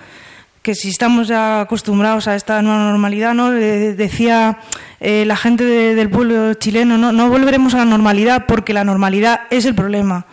[0.62, 3.54] que si estamos ya acostumbrados a esta nueva normalidad, ¿no?
[3.54, 4.60] Eh, decía
[5.00, 7.12] eh, la gente de- del pueblo chileno, ¿no?
[7.12, 10.26] No volveremos a la normalidad porque la normalidad es el problema.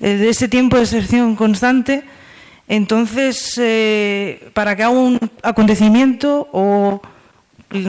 [0.00, 2.04] Eh, de ese tiempo de excepción constante,
[2.68, 3.60] entonces,
[4.52, 7.00] para que haga un acontecimiento o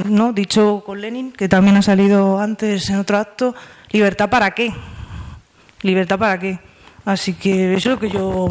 [0.06, 3.56] no dicho con Lenin, que también ha salido antes en otro acto,
[3.92, 4.72] libertad para qué,
[5.82, 6.60] libertad para qué.
[7.06, 8.50] Así que eso es lo que yo,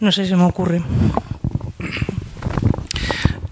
[0.00, 0.82] no sé, se me ocurre.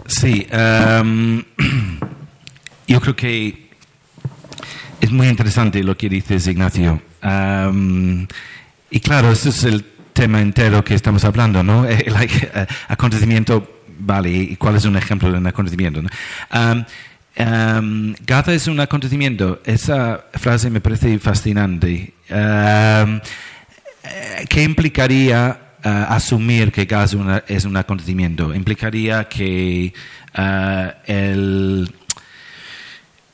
[0.06, 1.42] Sí, em,
[2.88, 3.70] yo creo que
[5.00, 7.00] es muy interesante lo que dices, Ignacio.
[7.22, 8.26] Em,
[8.90, 11.84] y claro, ese es el tema entero que estamos hablando, ¿no?
[12.06, 16.00] Like, eh, acontecimiento, vale, ¿y cuál es un ejemplo de un acontecimiento?
[16.50, 16.84] Em,
[17.36, 19.60] em, Gaza es un acontecimiento.
[19.64, 22.14] Esa frase me parece fascinante.
[22.28, 23.20] Em,
[24.04, 28.54] eh, ¿Qué implicaría eh, asumir que Gaza es un acontecimiento?
[28.54, 29.92] Implicaría que
[30.34, 31.92] eh, el,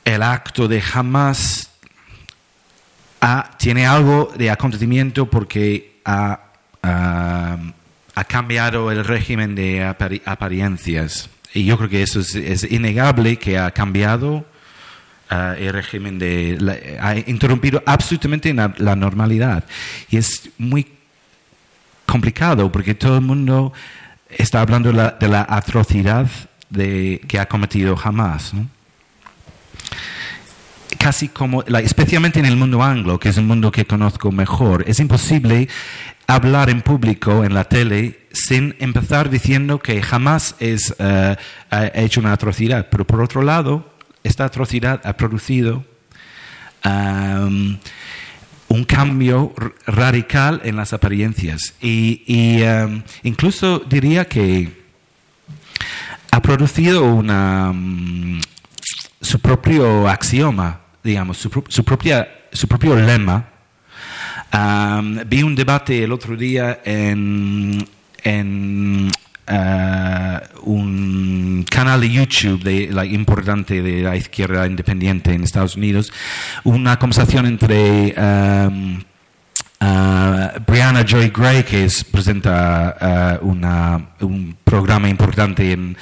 [0.05, 1.71] el acto de Hamas
[3.21, 6.41] ha- tiene algo de acontecimiento porque ha,
[6.83, 7.57] ah,
[8.15, 11.29] ha cambiado el régimen de apari- apariencias.
[11.53, 14.45] Y yo creo que eso es, innegable que ha cambiado
[15.29, 16.99] ah, el régimen de...
[17.01, 19.65] ha interrumpido absolutamente la, normalidad.
[20.11, 20.87] Y es muy
[22.07, 23.73] complicado porque todo el mundo
[24.29, 26.29] está hablando la- de la atrocidad
[26.69, 28.55] de, que ha cometido Hamas.
[28.55, 28.69] ¿no?
[30.99, 35.01] Casi como, especialmente en el mundo anglo, que es un mundo que conozco mejor, es
[35.01, 35.69] imposible
[36.35, 41.37] hablar en público, en la tele, sin empezar diciendo que jamás es, eh,
[41.71, 42.89] ha hecho una atrocidad.
[42.91, 45.85] Pero por otro lado, esta atrocidad ha producido
[46.85, 47.79] um,
[48.69, 49.53] un cambio
[49.87, 51.75] radical en las apariencias.
[51.81, 52.63] Y,
[53.23, 54.81] incluso diría que
[56.31, 57.75] ha producido una,
[59.21, 63.49] su propio axioma, digamos, su, su propia, su propio lema.
[64.53, 67.87] Um, vi un debate el otro día en,
[68.25, 69.09] en
[69.47, 76.13] eh, un canal de YouTube de, la importante de la izquierda independiente en Estados Unidos,
[76.65, 79.03] una conversación entre um,
[79.83, 85.97] Ah, Brianna Joy Gray, que es, presenta una- un programa importante en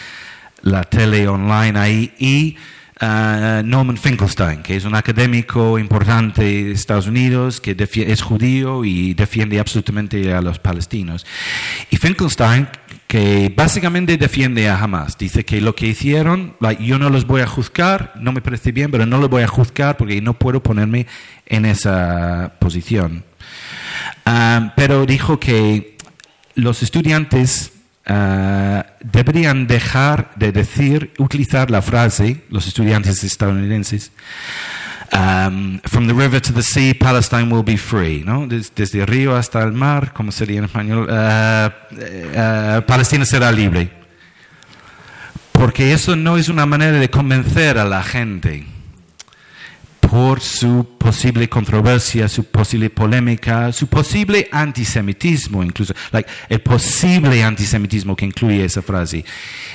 [0.62, 2.56] la tele online ahí, y
[3.00, 9.14] ah, Norman Finkelstein, que es un académico importante de Estados Unidos, que es judío y
[9.14, 11.26] defiende absolutamente a los palestinos.
[11.90, 12.68] Y Finkelstein,
[13.06, 17.40] que básicamente defiende a Hamas, dice que lo que hicieron, like, yo no los voy
[17.40, 20.62] a juzgar, no me parece bien, pero no los voy a juzgar porque no puedo
[20.62, 21.06] ponerme
[21.46, 23.24] en esa posición.
[24.24, 25.96] Ah, pero dijo que
[26.54, 27.72] los estudiantes
[28.08, 34.10] ah, deberían dejar de decir, utilizar la frase, los estudiantes estadounidenses,
[35.12, 38.46] um, from the river to the sea, Palestine will be free, ¿no?
[38.46, 41.72] Des- desde el río hasta el mar, como sería en español, ah,
[42.36, 43.90] ah, Palestina será libre.
[45.52, 48.64] Porque eso no es una manera de convencer a la gente
[50.10, 58.16] por su posible controversia, su posible polémica, su posible antisemitismo, incluso, like, el posible antisemitismo
[58.16, 59.22] que incluye esa frase.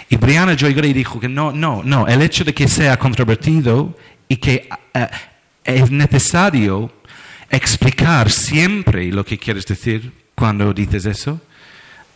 [0.09, 3.95] Y Brianna Joy Gray dijo que no, no, no, el hecho de que sea controvertido
[4.27, 5.07] y que eh,
[5.63, 6.91] es necesario
[7.51, 11.41] explicar siempre lo que quieres decir cuando dices eso,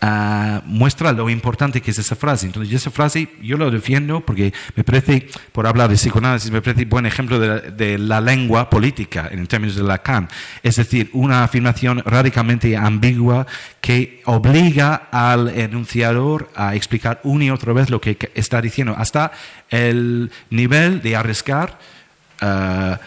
[0.02, 2.46] ah, muestra lo importante que es esa frase.
[2.46, 6.86] Entonces, esa frase yo lo defiendo porque me parece, por hablar de psicoanálisis, me parece
[6.86, 10.28] buen ejemplo de la, de la lengua política en términos de Lacan.
[10.64, 13.48] Es decir, una afirmación radicalmente ambigua
[13.82, 19.32] que obliga al enunciador a explicar una y otra vez lo que está diciendo, hasta
[19.70, 21.80] el nivel de arriesgar.
[22.42, 22.98] eh,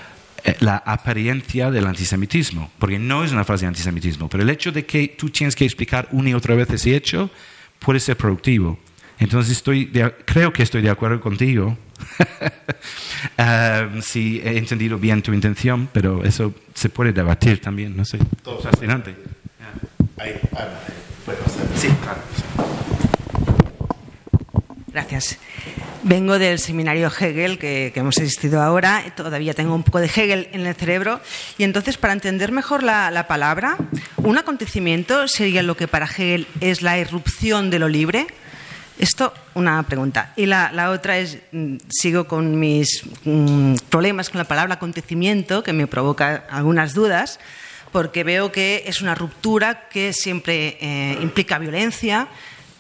[0.61, 4.85] la apariencia del antisemitismo, porque no es una frase de antisemitismo, pero el hecho de
[4.87, 7.31] que tú tienes que explicar una y otra vez ese hecho
[7.79, 8.79] puede ser productivo.
[9.19, 11.77] Entonces estoy de- creo que estoy de acuerdo contigo.
[13.39, 18.19] Um, si he entendido bien tu intención, pero eso se puede debatir también, no sé.
[18.43, 19.15] Todo fascinante.
[21.77, 22.21] Sí, claro.
[24.93, 25.39] Gracias.
[26.03, 29.05] Vengo del seminario Hegel que, hemos asistido ahora.
[29.17, 31.21] Todavía tengo un poco de Hegel en el cerebro.
[31.59, 33.77] Y entonces, para entender mejor la, la palabra,
[34.17, 38.27] un acontecimiento sería lo que para Hegel es la irrupción de lo libre.
[38.99, 40.33] Esto, una pregunta.
[40.37, 45.63] Y la, la otra es, mm, sigo con mis mm, problemas con la palabra acontecimiento,
[45.63, 47.39] que me provoca algunas dudas,
[47.93, 52.29] porque veo que es una ruptura que siempre eh, implica violencia,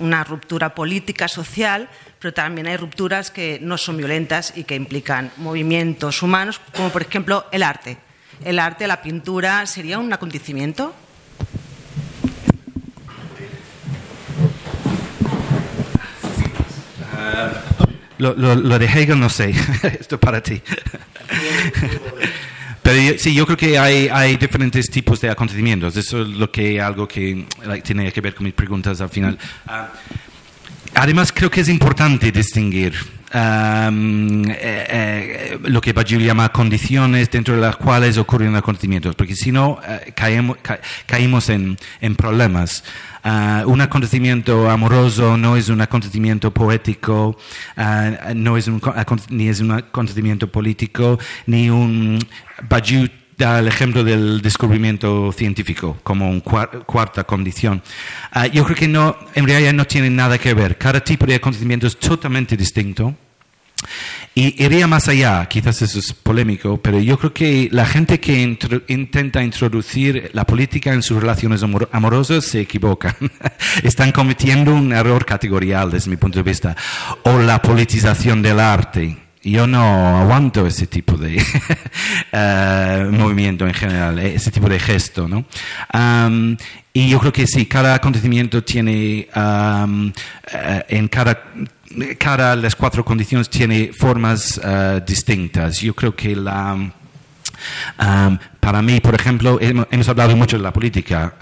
[0.00, 1.88] una ruptura política, social,
[2.18, 7.02] pero también hay rupturas que no son violentas y que implican movimientos humanos, como por
[7.02, 7.96] ejemplo el arte.
[8.44, 10.94] El arte, la pintura, ¿sería un acontecimiento?
[18.18, 19.54] Lo, lo- lo de Hegel no sé,
[20.00, 20.60] esto para ti.
[22.90, 25.96] Pero sí, yo creo que hay, hay diferentes tipos de acontecimientos.
[25.96, 29.38] Eso es lo que algo que like, tiene que ver con mis preguntas al final.
[29.66, 29.90] Ah,
[30.94, 32.94] además, creo que es importante distinguir
[34.58, 39.78] eh, lo que Badiou llama condiciones dentro de las cuales ocurren acontecimientos, porque si no,
[39.86, 40.80] eh, caemos, ca-
[41.50, 41.76] en,
[42.16, 42.82] problemas.
[43.22, 47.36] Ah, un acontecimiento amoroso no es un acontecimiento poético,
[47.76, 48.66] ah, no es
[49.28, 52.18] ni es un acontecimiento político, ni un
[52.68, 53.08] Badiou
[53.40, 57.82] da el ejemplo del descubrimiento científico como una cuarta condición.
[58.30, 60.78] Ah, yo creo que no, en realidad no tiene nada que ver.
[60.78, 63.14] Cada tipo de acontecimiento es totalmente distinto.
[64.34, 68.42] Y iría más allá, quizás eso es polémico, pero yo creo que la gente que
[68.46, 73.16] intro- intenta introducir la política en sus relaciones amor- amorosas se equivocan.
[73.82, 76.76] Están cometiendo un error categorial desde mi punto de vista.
[77.24, 79.16] O la politización del arte.
[79.42, 81.42] Yo no aguanto ese tipo de
[82.32, 85.46] eh, movimiento en general, eh, ese tipo de gesto, ¿no?
[86.92, 91.42] Y yo creo que sí, cada acontecimiento tiene, eh, en cada,
[92.18, 94.60] cada las cuatro condiciones tiene formas
[95.06, 95.80] distintas.
[95.80, 96.76] Yo creo que la,
[97.98, 101.34] Um, para mí, por ejemplo, hemos, hablado mucho de la política,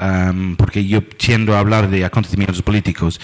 [0.56, 3.20] porque yo tiendo a hablar de acontecimientos políticos,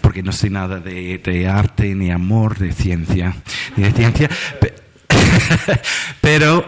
[0.00, 3.34] porque no sé nada de, de arte, ni amor, de ciencia,
[3.76, 4.30] ni de ciencia.
[4.60, 4.74] Pe-
[6.20, 6.64] Pero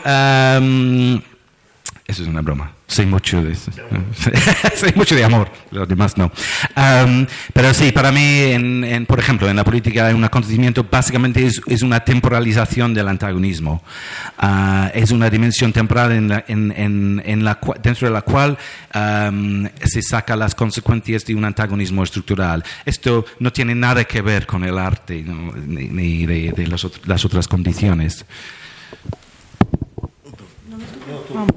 [2.07, 2.73] eso es una broma.
[2.91, 3.55] Sé mucho de
[4.97, 6.33] mucho de amor, los demás no.
[6.77, 11.83] Um, pero sí, para mí, en, por ejemplo, en la política, un acontecimiento básicamente es,
[11.83, 13.85] una temporalización del antagonismo.
[14.43, 16.11] Uh, es una dimensión temporal
[17.81, 18.59] dentro de la cual
[18.93, 22.65] um, se saca las consecuencias de un antagonismo estructural.
[22.85, 25.53] Esto no tiene nada que ver con el arte ¿no?
[25.55, 28.27] ni, de, los, las otras condiciones.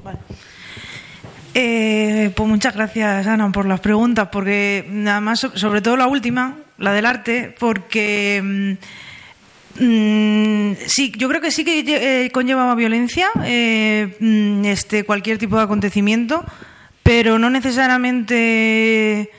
[0.04, 0.18] vale.
[1.54, 6.56] Eh, pues muchas gracias, Ana, por las preguntas, porque nada más, sobre todo la última,
[6.78, 8.76] la del arte, porque
[9.78, 11.84] mm, sí, yo creo que sí que
[12.24, 16.44] eh, conlleva violencia, eh, mm, este, cualquier tipo de acontecimiento,
[17.04, 19.30] pero no necesariamente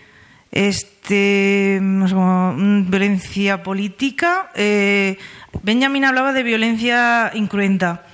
[0.52, 4.52] este, mm, violencia política.
[4.56, 5.18] Eh,
[5.64, 8.06] Benjamin hablaba de violencia incruenta.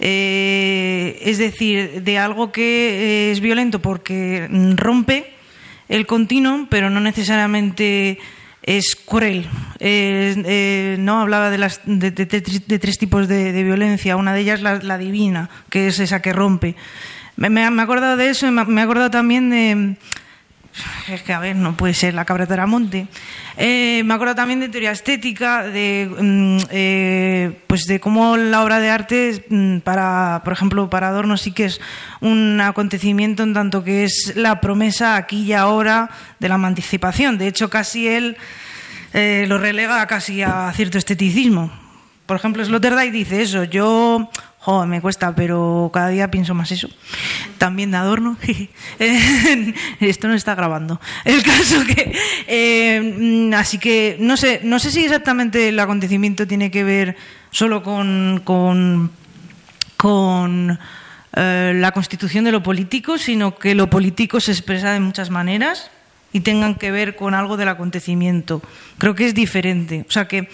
[0.00, 5.32] Eh, es decir, de algo que es violento porque rompe
[5.88, 8.18] el continuum, pero no necesariamente
[8.62, 9.46] es cruel.
[9.80, 14.16] Eh, eh, no hablaba de, las, de, tres tipos de, violencia.
[14.16, 16.76] Una de ellas la, la, divina, que es esa que rompe.
[17.36, 19.96] Me, me, he acordado de eso me, me he acordado también de
[21.08, 23.06] es que a ver, no puede ser la cabra Taramonte.
[23.56, 28.78] Eh, me acuerdo también de teoría estética, de mm, eh, pues de cómo la obra
[28.78, 31.80] de arte, mm, para, por ejemplo, para Adorno sí que es
[32.20, 37.38] un acontecimiento en tanto que es la promesa aquí y ahora de la emancipación.
[37.38, 38.36] De hecho, casi él
[39.14, 41.72] eh, lo relega casi a cierto esteticismo.
[42.26, 43.64] Por ejemplo, Sloterdijk dice eso.
[43.64, 44.30] Yo
[44.70, 46.90] Oh, me cuesta, pero cada día pienso más eso.
[47.56, 48.36] También de adorno.
[49.98, 51.00] Esto no está grabando.
[51.24, 52.14] El caso que.
[52.46, 57.16] Eh, así que no sé, no sé si exactamente el acontecimiento tiene que ver
[57.50, 58.42] solo con.
[58.44, 59.10] con,
[59.96, 60.78] con
[61.32, 65.90] eh, la constitución de lo político, sino que lo político se expresa de muchas maneras
[66.30, 68.60] y tengan que ver con algo del acontecimiento.
[68.98, 70.04] Creo que es diferente.
[70.06, 70.50] O sea que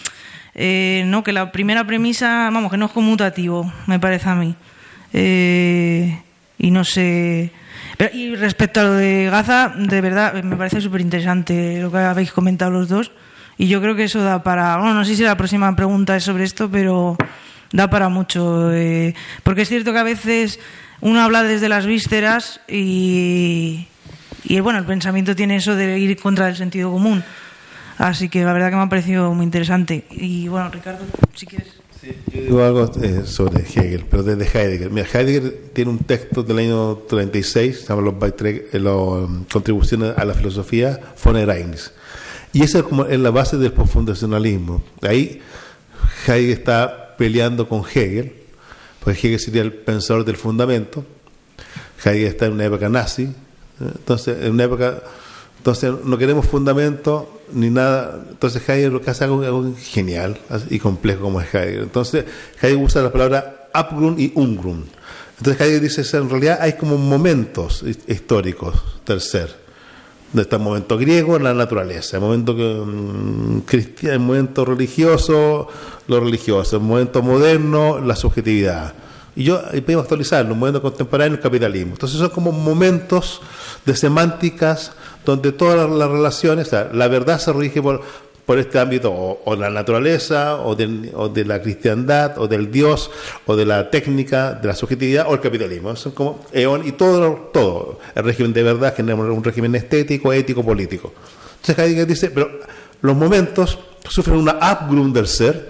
[0.54, 4.54] eh, no, que la primera premisa, vamos, que no es conmutativo, me parece a mí.
[5.12, 6.20] Eh,
[6.58, 7.50] y no sé.
[8.12, 12.32] Y respecto a lo de Gaza, de verdad, me parece súper interesante lo que habéis
[12.32, 13.12] comentado los dos.
[13.56, 14.76] Y yo creo que eso da para.
[14.78, 17.16] Bueno, no sé si la próxima pregunta es sobre esto, pero
[17.72, 18.72] da para mucho.
[18.72, 20.58] Eh, porque es cierto que a veces
[21.00, 23.86] uno habla desde las vísceras y.
[24.46, 27.24] Y bueno, el pensamiento tiene eso de ir contra el sentido común.
[27.98, 30.04] Así que la verdad que me ha parecido muy interesante.
[30.10, 31.68] Y bueno, Ricardo, si quieres.
[32.00, 34.90] Sí, yo digo algo eh, sobre Hegel, pero desde Heidegger.
[34.90, 40.12] Mira, Heidegger tiene un texto del año 36, se llama Los, eh, los um, Contribuciones
[40.16, 41.92] a la Filosofía von Reins.
[42.52, 44.82] Y esa es como en la base del postfundacionalismo.
[45.02, 45.40] Ahí
[46.26, 48.32] Heidegger está peleando con Hegel,
[49.00, 51.04] porque Hegel sería el pensador del fundamento.
[52.04, 53.32] Heidegger está en una época nazi, ¿eh?
[53.80, 55.02] entonces en una época
[55.64, 58.22] entonces no queremos fundamento ni nada.
[58.28, 60.36] Entonces Heidegger lo que hace algo, algo genial
[60.68, 61.84] y complejo como es Heidegger.
[61.84, 62.26] Entonces
[62.60, 64.84] Heidegger usa la palabra Abgrund y Ungrund.
[65.38, 68.74] Entonces Heidegger dice en realidad hay como momentos históricos
[69.20, 69.56] ser.
[70.36, 75.68] Está el momento griego en la naturaleza, el momento um, cristiano, el momento religioso,
[76.08, 78.92] lo religioso, el momento moderno, la subjetividad.
[79.34, 81.92] Y yo y podemos actualizarlo, el momento contemporáneo, el capitalismo.
[81.92, 83.40] Entonces son como momentos
[83.86, 84.92] de semánticas
[85.24, 88.02] donde todas las relaciones, o sea, la verdad se rige por,
[88.58, 93.10] este ámbito, o, o la naturaleza, o, del, de la cristiandad, o del Dios,
[93.46, 95.94] o de la técnica, de la subjetividad, o el capitalismo.
[96.14, 98.00] Como eón y todo, todo.
[98.14, 101.12] El régimen de verdad genera un régimen estético, ético, político.
[101.56, 102.50] Entonces Heidegger dice, pero
[103.00, 105.66] los momentos sufren una upgrund del ser,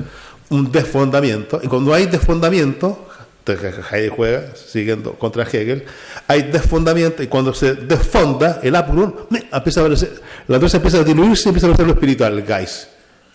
[0.50, 3.06] un desfondamiento, y cuando hay desfondamiento,
[3.52, 5.84] Heidegger juega siguiendo contra Hegel,
[6.26, 9.14] hay desfondamiento y cuando se desfonda el upgrund,
[9.52, 12.44] empieza a aparecer, la cosa empieza a diluirse y empieza a aparecer lo espiritual, el
[12.44, 12.88] guys.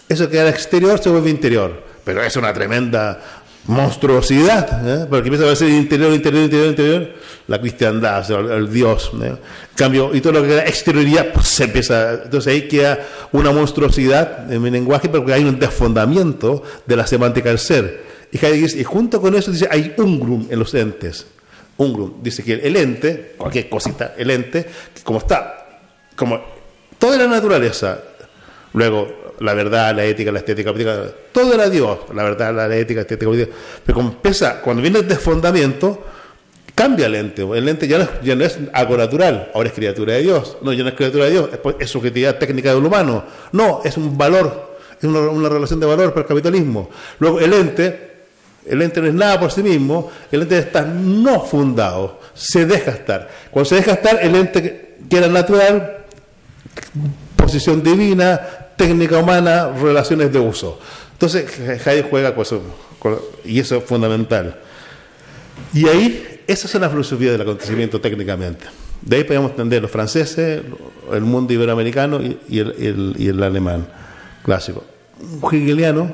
[0.08, 3.20] Eso que era exterior se vuelve interior, pero es una tremenda
[3.66, 5.06] monstruosidad, ¿eh?
[5.08, 7.10] porque empieza a aparecer interior, interior, interior, interior,
[7.48, 9.12] la cristiandad, el, el Dios.
[9.22, 9.36] ¿eh?
[9.76, 13.00] cambio, y todo lo que era exterioridad, pues se empieza, entonces ahí queda
[13.32, 18.10] una monstruosidad en mi lenguaje porque hay un desfondamiento de la semántica del ser.
[18.32, 21.26] Y Heidegger junto con eso dice, hay un grum en los entes.
[21.78, 22.14] Un grum.
[22.22, 24.66] Dice que el ente, cualquier cosita, el ente,
[25.04, 25.82] como está,
[26.16, 26.42] como
[26.98, 28.00] toda la naturaleza,
[28.74, 33.00] luego la verdad, la ética, la estética, política, todo era Dios, la verdad, la ética,
[33.00, 33.32] la estética.
[33.86, 34.16] Pero
[34.62, 36.04] cuando viene el desfondamiento,
[36.76, 37.42] cambia el ente.
[37.42, 37.98] El ente ya
[38.36, 40.58] no, es, algo natural, ahora es criatura de Dios.
[40.62, 43.24] No, ya no es criatura de Dios, es, es subjetividad técnica del humano.
[43.54, 46.90] No, es un valor, es una, una relación de valor para el capitalismo.
[47.20, 48.09] Luego el ente
[48.70, 52.92] El ente no es nada por sí mismo, el ente está no fundado, se deja
[52.92, 53.30] estar.
[53.52, 55.98] Cuando se deja estar, el ente que era natural,
[57.36, 58.40] posición divina,
[58.76, 60.80] técnica humana, relaciones de uso.
[61.14, 62.62] Entonces, Heidegger juega con eso,
[63.44, 64.58] y eso es fundamental.
[65.74, 68.66] Y ahí, esa es la filosofía del acontecimiento técnicamente.
[69.02, 70.62] De ahí podemos entender los franceses,
[71.12, 73.88] el mundo iberoamericano y, y el- y el alemán
[74.44, 74.84] clásico.
[75.42, 76.12] Un hegeliano,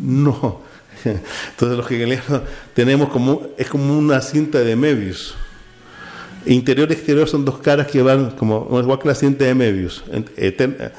[0.00, 0.60] no.
[1.50, 2.42] Entonces los hegelianos
[2.74, 5.34] tenemos como, es como una cinta de Möbius.
[6.46, 10.04] Interior y exterior son dos caras que van como igual que la cinta de Möbius.
[10.12, 10.90] En- eten-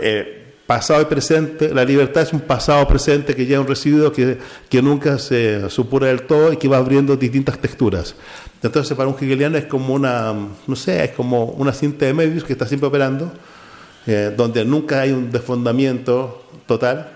[0.00, 4.38] eh, pasado y presente, la libertad es un pasado presente que lleva un residuo que,
[4.68, 8.14] que nunca se supura del todo y que va abriendo distintas texturas.
[8.62, 10.32] Entonces, para un hegeliano es como una,
[10.66, 13.32] no sé, es como una cinta de Möbius que está siempre operando,
[14.06, 17.11] eh, donde nunca hay un desfondamiento total,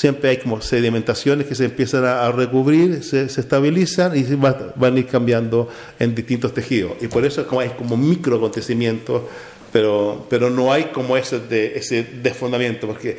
[0.00, 5.06] siempre hay como sedimentaciones que se empiezan a, recubrir, se, estabilizan y van a ir
[5.06, 6.92] cambiando en distintos tejidos.
[7.02, 9.22] Y por eso es como, hay como micro acontecimientos,
[9.70, 13.18] pero, pero no hay como ese, de, ese desfondamiento, porque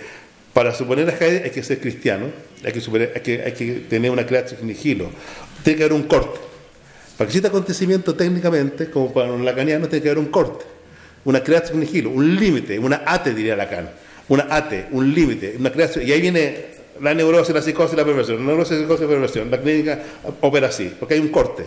[0.53, 2.25] para suponer a Heidegger hay que ser cristiano,
[2.65, 5.11] hay que, suponer- hay que, hay que tener una creación nihilo,
[5.63, 6.39] tiene que haber un corte.
[7.15, 10.65] Para que exista acontecimiento técnicamente, como para un lacaniano, tiene que haber un corte,
[11.25, 13.87] una creación nihilo, un límite, una ate, diría Lacan.
[14.31, 16.07] Una ate, un límite, una creación.
[16.07, 16.67] Y ahí viene
[17.01, 18.37] la neurosis, la psicosis la perversión.
[18.37, 19.51] La neurosis, la psicosis la perversión.
[19.51, 19.99] La clínica
[20.39, 21.65] opera así, porque hay un corte.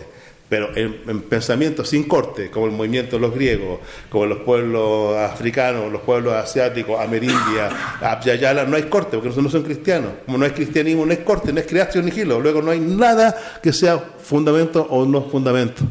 [0.49, 5.15] Pero en, en pensamiento sin corte, como el movimiento de los griegos, como los pueblos
[5.15, 7.69] africanos, los pueblos asiáticos, Amerindia,
[8.01, 10.13] Abyayala, no hay corte, porque no son cristianos.
[10.25, 12.39] Como no hay cristianismo, no hay corte, no es creación nihilo.
[12.39, 15.83] Luego no hay nada que sea fundamento o no fundamento.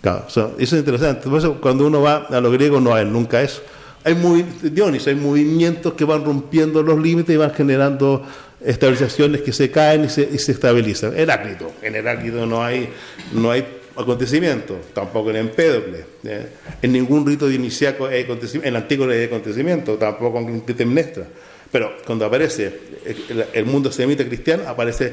[0.00, 1.28] Claro, eso es interesante.
[1.28, 3.60] Por eso cuando uno va a los griegos no hay nunca eso.
[4.04, 8.24] Hay muy, Dionis, hay movimientos que van rompiendo los límites y van generando
[8.64, 11.16] estabilizaciones que se caen y se, y se estabilizan.
[11.16, 12.88] Heráclito, en Heráclito no hay,
[13.32, 13.64] no hay
[13.96, 16.04] acontecimiento, tampoco en Empédocle.
[16.24, 16.46] ¿eh?
[16.82, 21.26] En ningún rito dionisiaco hay acontecimiento, en no hay acontecimiento, tampoco en Clitemnestra.
[21.70, 22.72] Pero cuando aparece
[23.04, 25.12] el, el mundo semita cristiano, aparece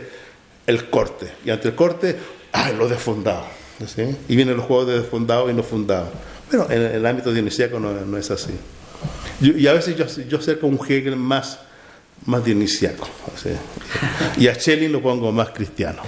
[0.66, 1.28] el corte.
[1.44, 2.16] Y ante el corte,
[2.54, 3.46] ¡ah, lo desfundado!
[3.86, 4.16] ¿sí?
[4.30, 6.12] Y vienen los juegos de desfundado y no fundado.
[6.56, 8.52] Bueno, en el ámbito dionisíaco no, no es así.
[9.42, 11.60] Yo- y a veces yo, yo acerco un Hegel más,
[12.26, 13.08] más dionisíaco.
[13.36, 13.50] ¿sí?
[14.38, 16.02] Y a Schelling lo pongo más cristiano.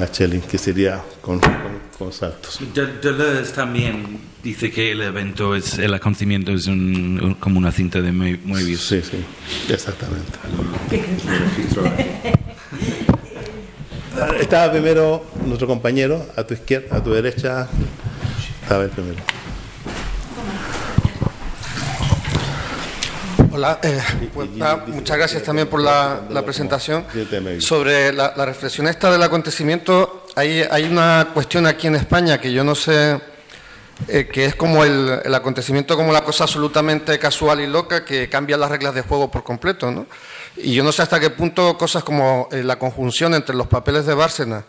[0.00, 1.52] A Schelling, que sería con, con,
[1.98, 2.58] con saltos.
[2.74, 7.72] De- Deleuze también dice que el evento es el acontecimiento es un- un- como una
[7.72, 8.80] cinta de Mo- Moebius.
[8.80, 9.24] Sí, sí,
[9.72, 10.38] exactamente.
[14.40, 17.68] Estaba primero nuestro compañero, a tu izquierda, a tu derecha.
[18.68, 19.18] A ver primero.
[23.56, 23.98] Hola, eh,
[24.34, 24.50] pues,
[24.88, 27.06] muchas gracias también por la, la presentación.
[27.58, 32.52] Sobre la, la reflexión esta del acontecimiento, hay, hay una cuestión aquí en España que
[32.52, 33.18] yo no sé,
[34.08, 38.28] eh, que es como el, el acontecimiento como la cosa absolutamente casual y loca que
[38.28, 40.06] cambia las reglas de juego por completo, ¿no?
[40.58, 44.04] Y yo no sé hasta qué punto cosas como eh, la conjunción entre los papeles
[44.04, 44.66] de Bárcena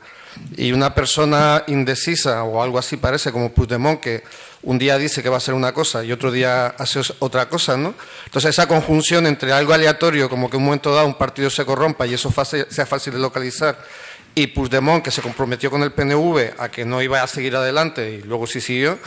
[0.56, 4.24] y una persona indecisa o algo así parece, como Puigdemont, que
[4.64, 7.78] un día dice que va a hacer una cosa y otro día hace otra cosa,
[7.78, 7.94] ¿no?
[8.26, 11.66] Entonces esa conjunción entre algo aleatorio, como que en un momento dado un partido se
[11.66, 12.34] corrompa y eso
[12.70, 13.78] sea fácil de localizar,
[14.36, 18.12] y Puigdemont, que se comprometió con el PNV a que no iba a seguir adelante
[18.12, 19.00] y luego sí siguió,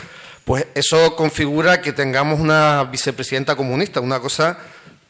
[0.43, 4.57] pues eso configura que tengamos una vicepresidenta comunista, una cosa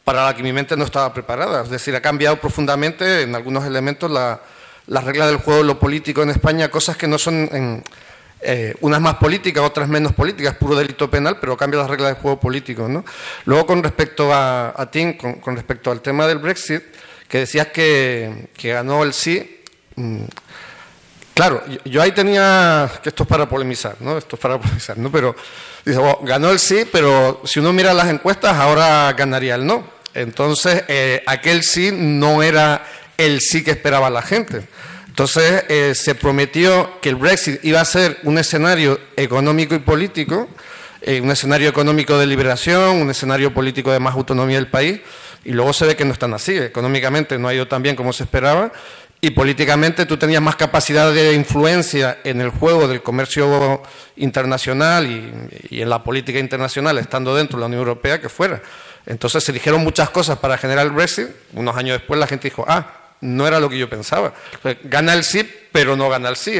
[0.04, 1.62] para la que mi mente no estaba preparada.
[1.62, 4.40] Es decir, ha cambiado profundamente en algunos elementos la,
[4.86, 7.84] las reglas del juego, lo político en España, cosas que no son en,
[8.42, 12.22] eh, unas más políticas, otras menos políticas, puro delito penal, pero cambia las reglas del
[12.22, 12.88] juego político.
[12.88, 13.04] ¿no?
[13.44, 16.82] Luego, con respecto a, a Tim, con, respecto al tema del Brexit,
[17.28, 19.62] que decías que, que ganó el sí.
[19.96, 20.24] mm,
[21.34, 24.18] Claro, yo, ahí tenía que esto es para polemizar, ¿no?
[24.18, 25.10] Esto es para polemizar, ¿no?
[25.10, 25.34] Pero
[25.84, 29.84] dice, ganó el sí, pero si uno mira las encuestas, ahora ganaría el no.
[30.14, 32.84] Entonces, eh, aquel sí no era
[33.16, 34.66] el sí que esperaba la gente.
[35.12, 40.48] Entonces, eh, se prometió que el Brexit iba a ser un escenario económico y político,
[41.02, 45.00] eh, un escenario económico de liberación, un escenario político de más autonomía del país,
[45.44, 46.56] y luego se ve que no están así.
[46.56, 48.72] Económicamente no ha ido tan bien como se esperaba,
[49.20, 53.82] y políticamente tú tenías más capacidad de influencia en el juego del comercio
[54.16, 58.62] internacional y, y en la política internacional, estando dentro de la Unión Europea, que fuera.
[59.04, 61.26] Entonces se dijeron muchas cosas para generar el Brexit.
[61.52, 64.34] Unos años después la gente dijo, ah, no era lo que yo pensaba.
[64.84, 66.58] Gana el sí, pero no gana el sí,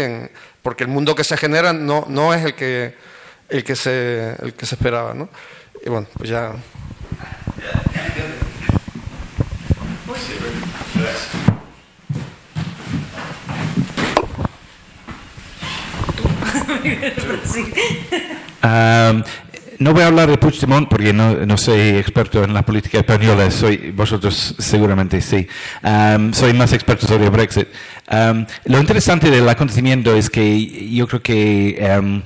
[0.62, 2.94] porque el mundo que se genera no, no es el que,
[3.50, 5.12] el, que se, el que se esperaba.
[5.12, 5.28] ¿no?
[5.84, 6.52] Y bueno, pues ya.
[18.62, 19.22] Ah,
[19.82, 23.50] no voy a hablar de Puigdemont porque no, no, soy experto en la política española,
[23.50, 25.46] soy, vosotros seguramente sí.
[25.82, 27.68] Um, soy más experto sobre Brexit.
[28.10, 32.22] Um, lo interesante del acontecimiento es que yo creo que um,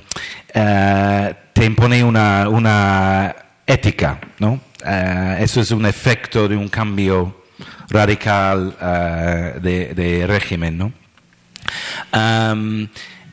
[0.55, 3.35] uh, te impone una, una
[3.65, 4.61] ética, ¿no?
[4.85, 7.43] Uh, eso es un efecto de un cambio
[7.89, 10.91] radical uh, de, de, régimen, ¿no?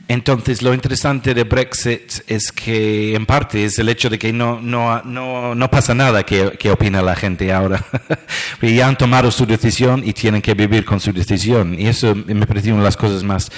[0.07, 4.61] Entonces, lo interesante de Brexit es que, en parte, es el hecho de que no,
[4.61, 7.83] no, no, no pasa nada que, que, opina la gente ahora.
[8.63, 11.75] ya han tomado su decisión y tienen que vivir con su decisión.
[11.79, 13.51] Y eso me parece una de las cosas más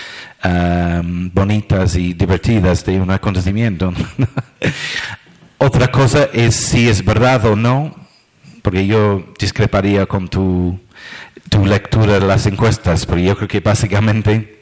[0.44, 3.92] um, bonitas y divertidas de un acontecimiento.
[5.58, 7.92] Otra cosa es si es verdad o no,
[8.62, 10.78] porque yo discreparía con tu,
[11.48, 14.55] tu lectura de las encuestas, pero yo creo que básicamente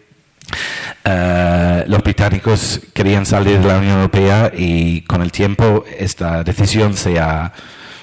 [1.07, 6.95] Uh, los británicos querían salir de la Unión Europea y con el tiempo esta decisión
[6.95, 7.53] se ha,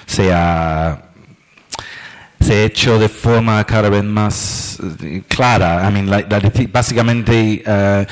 [0.06, 1.02] se ha,
[2.40, 5.88] se ha hecho de forma cada vez más eh, clara.
[5.88, 6.26] I mean,
[6.72, 8.04] básicamente uh,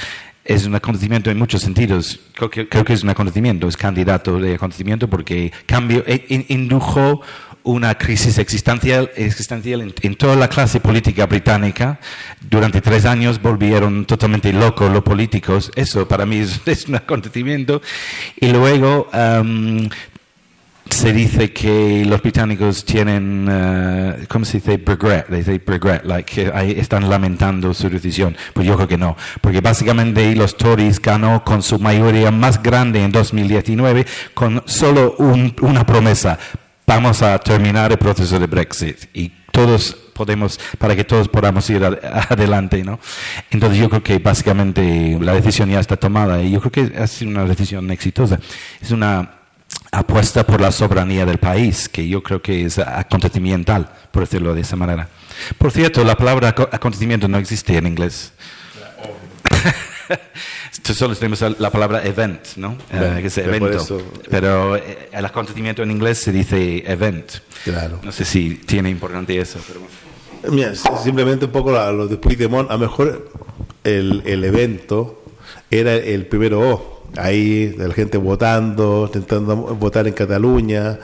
[0.44, 2.18] es un acontecimiento en muchos sentidos.
[2.34, 7.20] Creo que, es un acontecimiento, es candidato de acontecimiento porque cambio, indujo
[7.64, 11.98] una crisis existencial, existencial en, toda la clase política británica.
[12.40, 15.70] Durante tres años volvieron totalmente locos los políticos.
[15.76, 17.82] Eso para mí es, es un acontecimiento.
[18.40, 19.88] Y luego um,
[20.90, 24.80] se dice que los británicos tienen, uh, ¿cómo se dice?
[24.84, 28.36] Regret, they say regret, like que están lamentando su decisión.
[28.52, 33.02] Pues yo creo que no, porque básicamente los Tories ganó con su mayoría más grande
[33.02, 34.04] en 2019
[34.34, 36.38] con solo un, una promesa,
[36.90, 41.84] vamos a terminar el proceso de Brexit y todos podemos, para que todos podamos ir
[41.84, 42.98] adelante, ¿no?
[43.52, 47.06] Entonces yo creo que básicamente la decisión ya está tomada y yo creo que ha
[47.06, 48.40] sido una decisión exitosa.
[48.82, 49.34] Es una
[49.92, 54.62] apuesta por la soberanía del país, que yo creo que es acontecimiental, por decirlo de
[54.62, 55.08] esa manera.
[55.58, 58.32] Por cierto, la palabra acontecimiento no existe en inglés.
[60.94, 62.76] Solo tenemos la palabra event, ¿no?
[62.92, 64.02] Eh, que es evento.
[64.28, 67.32] pero eh, el acontecimiento en inglés se dice event.
[67.64, 68.00] Claro.
[68.02, 69.58] No sé si tiene importante eso.
[69.66, 70.52] Pero...
[70.52, 73.30] Mira, simplemente un poco lo de Puigdemont, a lo mejor
[73.84, 75.22] el, el evento
[75.70, 77.00] era el primero O.
[77.16, 80.98] Ahí, la gente votando, intentando votar en Cataluña.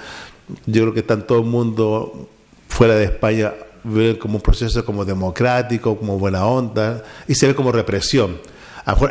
[0.67, 2.29] Yo creo que está todo el mundo
[2.69, 3.53] fuera de España
[3.87, 8.39] ve como un proceso como democrático, como buena onda, y se ve como represión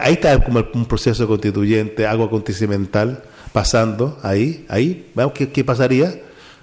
[0.01, 6.13] ahí está como un proceso constituyente, algo acontecimental pasando ahí, ahí, vamos, ¿qué, pasaría?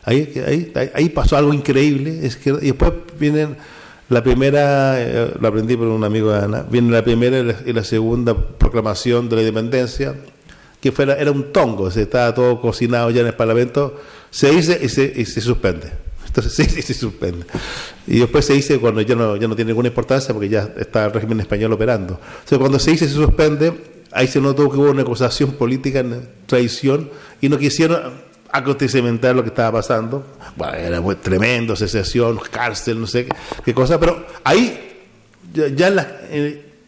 [0.04, 3.56] Ahí, ahí, ahí pasó algo increíble, y después vienen
[4.08, 7.84] la primera, eh, lo aprendí por un amigo de Ana, viene la primera y la,
[7.84, 10.14] segunda proclamación de la independencia,
[10.80, 14.78] que fuera, era un tongo, se estaba todo cocinado ya en el Parlamento, se dice
[14.82, 15.92] y se, y se suspende.
[16.32, 17.44] Entonces sí, sí, se suspende.
[18.06, 21.04] Y después se dice cuando ya no, ya no tiene ninguna importancia porque ya está
[21.04, 22.18] el régimen español operando.
[22.50, 23.72] O cuando se dice se suspende,
[24.12, 26.02] ahí se notó que hubo una negociación política
[26.46, 27.10] traición
[27.40, 30.24] y no quisieron acontecimentar lo que estaba pasando.
[30.56, 33.28] Bueno, era muy tremendo, secesión, cárcel, no sé
[33.64, 35.04] qué, cosa, pero ahí
[35.52, 36.18] ya, ya la,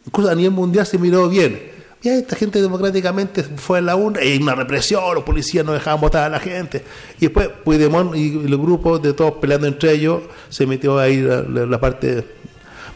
[0.06, 1.73] incluso a nivel mundial se miró bien
[2.08, 6.28] esta gente democráticamente fue la una, y una represión, los policías no dejaban votar a
[6.28, 6.84] la gente.
[7.18, 11.80] Y después Puigdemont y el grupo de todos peleando entre ellos, se metió ahí la,
[11.80, 12.24] parte,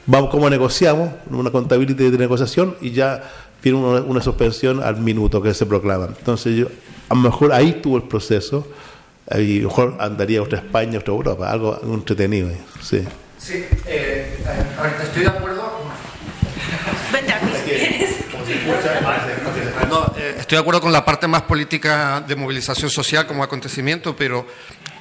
[0.07, 3.23] vamos, cómo negociamos, una contabilidad de negociación, y ya
[3.63, 6.07] tiene una, suspensión al minuto que se proclama.
[6.07, 6.67] Entonces yo,
[7.09, 8.67] a lo mejor ahí tuvo el proceso,
[9.35, 12.51] y mejor andaría otra España, otra Europa, algo entretenido.
[12.81, 13.03] Sí,
[13.39, 15.78] sí eh, eh estoy de acuerdo.
[19.89, 24.15] No, eh, estoy de acuerdo con la parte más política de movilización social como acontecimiento,
[24.15, 24.47] pero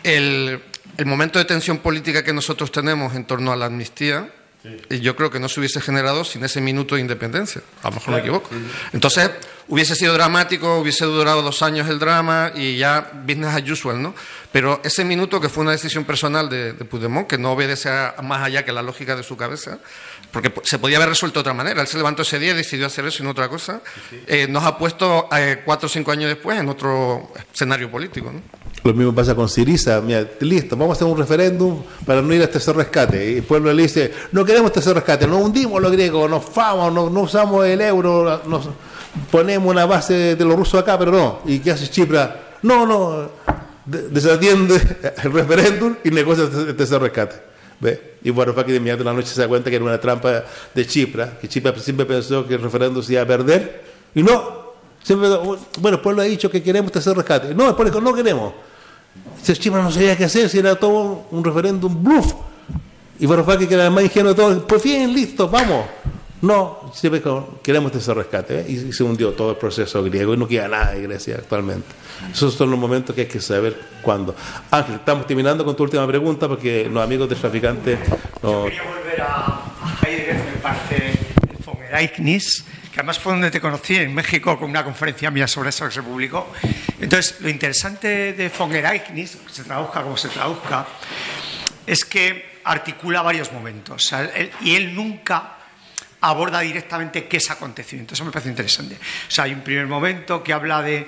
[0.03, 0.61] el,
[0.97, 4.29] el momento de tensión política que nosotros tenemos en torno a la amnistía,
[4.89, 7.61] yo creo que no se hubiese generado sin ese minuto de independencia.
[7.83, 8.49] A lo mejor me equivoco.
[8.91, 9.29] Entonces,
[9.67, 14.15] hubiese sido dramático, hubiese durado dos años el drama y ya business as usual, ¿no?
[14.51, 17.89] Pero ese minuto, que fue una decisión personal de, de Puigdemont, que no obedece
[18.23, 19.77] más allá que la lógica de su cabeza,
[20.31, 21.81] porque se podía haber resuelto de otra manera.
[21.81, 23.81] Él se levantó ese día y decidió hacer eso y no otra cosa.
[24.27, 28.31] Eh, nos ha puesto eh, cuatro o cinco años después en otro escenario político.
[28.31, 28.41] ¿no?
[28.83, 30.01] Lo mismo pasa con Siriza.
[30.01, 33.31] Mira, listo, vamos a hacer un referéndum para no ir a este rescate.
[33.31, 36.93] Y el pueblo le dice, no queremos tercer rescate, no hundimos los griegos, nos famos,
[36.93, 38.41] no, usamos el euro,
[39.31, 41.39] ponemos una base de los rusos acá, pero no.
[41.45, 42.53] ¿Y qué hace Chipra?
[42.61, 43.31] No, no,
[43.85, 44.75] desatiende
[45.23, 47.46] el referéndum y negocia el tercer rescate.
[47.79, 48.15] ¿Ve?
[48.23, 50.43] Y Varoufakis de inmediato en la noche se da cuenta que era una trampa
[50.73, 53.83] de Chipra, que Chipra siempre pensó que el referéndum se iba a perder,
[54.15, 54.67] y no,
[55.07, 55.29] Siempre,
[55.79, 57.55] bueno, el pueblo ha dicho que queremos hacer rescate.
[57.55, 58.51] No, el pueblo no queremos.
[59.41, 62.33] Si Chipre no sabía qué hacer, si era todo un referéndum bluff.
[63.17, 65.85] Y Varoufakis, que era el más ingenuo de todos, pues bien, listo, vamos.
[66.41, 67.21] No, siempre
[67.63, 68.61] queremos ese rescate.
[68.61, 68.65] ¿eh?
[68.67, 71.87] Y, se hundió todo el proceso griego y no queda nada de Grecia actualmente.
[72.31, 74.35] Esos son los momentos que hay que saber cuándo.
[74.69, 77.99] Ángel, estamos terminando con tu última pregunta porque los amigos de traficantes...
[78.43, 78.65] No...
[78.65, 79.61] Quería volver a,
[80.03, 81.11] Heidegger, me parece,
[81.49, 85.47] el von Ereignis, que además fue donde te conocí, en México, con una conferencia mía
[85.47, 86.51] sobre eso que se publicó.
[86.99, 90.85] Entonces, lo interesante de von Ereignis, se traduzca como se traduzca,
[91.85, 94.13] es que articula varios momentos.
[94.61, 95.56] y él nunca
[96.21, 98.13] aborda directamente qué es acontecimiento.
[98.13, 98.95] Eso me parece interesante.
[98.95, 101.07] O sea, hay un primer momento que habla de,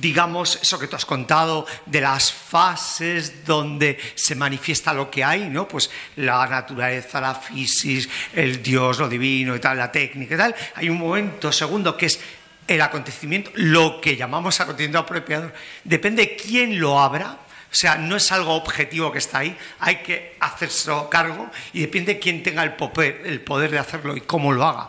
[0.00, 5.48] digamos, eso que tú has contado, de las fases donde se manifiesta lo que hay,
[5.48, 5.68] ¿no?
[5.68, 10.54] Pues la naturaleza, la fisis, el Dios, lo divino y tal, la técnica y tal.
[10.74, 12.18] Hay un momento segundo que es
[12.66, 15.52] el acontecimiento, lo que llamamos acontecimiento apropiador.
[15.84, 17.38] Depende de quién lo abra
[17.72, 22.14] o sea, no es algo objetivo que está ahí, hay que hacerse cargo y depende
[22.14, 24.88] de quién tenga el poder, de hacerlo y cómo lo haga.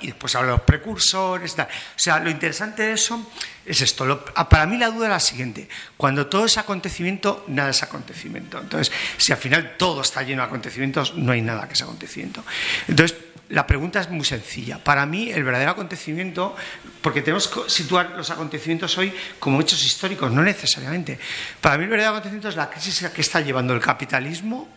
[0.00, 1.56] y después habla de los precursores.
[1.56, 3.24] O sea, lo interesante de eso
[3.64, 4.24] es esto.
[4.50, 5.68] para mí la duda es la siguiente.
[5.96, 8.58] Cuando todo es acontecimiento, nada es acontecimiento.
[8.58, 12.42] Entonces, si al final todo está lleno de acontecimientos, no hay nada que sea acontecimiento.
[12.88, 13.16] Entonces,
[13.50, 14.82] la pregunta es muy sencilla.
[14.82, 16.54] Para mí, el verdadero acontecimiento,
[17.00, 21.18] porque tenemos que situar los acontecimientos hoy como hechos históricos, no necesariamente.
[21.60, 24.68] Para mí, el verdadero acontecimiento es la crisis que está llevando el capitalismo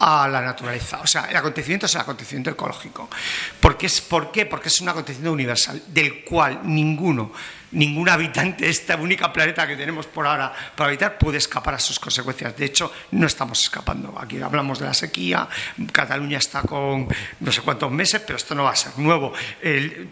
[0.00, 1.00] a la naturaleza.
[1.02, 3.08] O sea, el acontecimiento es el acontecimiento ecológico.
[3.60, 3.88] ¿Por qué?
[4.08, 4.46] ¿Por qué?
[4.46, 7.32] Porque es un acontecimiento universal, del cual ninguno
[7.72, 11.78] ningún habitante de este único planeta que tenemos por ahora para habitar puede escapar a
[11.78, 12.56] sus consecuencias.
[12.56, 14.14] De hecho, no estamos escapando.
[14.18, 15.48] Aquí hablamos de la sequía,
[15.92, 17.08] Cataluña está con
[17.40, 19.32] no sé cuántos meses, pero esto no va a ser nuevo.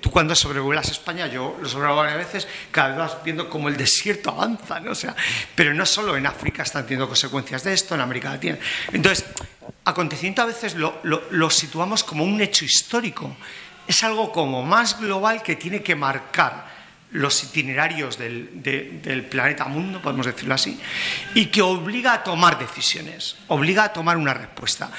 [0.01, 3.77] tú cuando sobrevuelas España, yo lo sobrevuelo varias veces, cada vez vas viendo cómo el
[3.77, 4.95] desierto avanza, ¿no?
[4.95, 5.15] sea,
[5.55, 8.59] pero no solo en África están teniendo consecuencias de esto, en América Latina.
[8.93, 9.25] Entonces,
[9.85, 13.37] acontecimiento a veces lo, lo situamos como un hecho histórico.
[13.87, 16.68] Es algo como más global que tiene que marcar
[17.13, 20.79] los itinerarios del, planeta mundo, podemos decirlo así,
[21.35, 24.91] y que obliga a tomar decisiones, obliga a tomar una respuesta.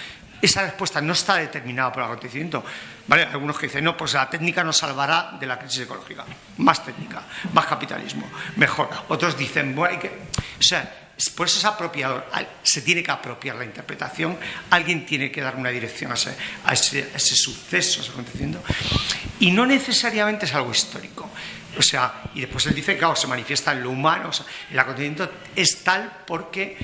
[0.41, 2.63] Esa respuesta no está determinada por el acontecimiento.
[3.07, 3.23] ¿Vale?
[3.23, 6.23] Algunos que dicen, no, pues la técnica nos salvará de la crisis ecológica.
[6.57, 7.23] Más técnica,
[7.53, 8.89] más capitalismo, mejor.
[9.09, 10.07] Otros dicen, bueno, hay que...
[10.07, 12.25] O sea, por eso es apropiador.
[12.63, 14.37] Se tiene que apropiar la interpretación,
[14.69, 18.63] alguien tiene que dar una dirección a ese, a ese, ese suceso, ese acontecimiento.
[19.39, 21.29] Y no necesariamente es algo histórico.
[21.77, 24.31] O sea, y después él dice, claro, se manifiesta en lo humano.
[24.71, 26.77] el acontecimiento es tal porque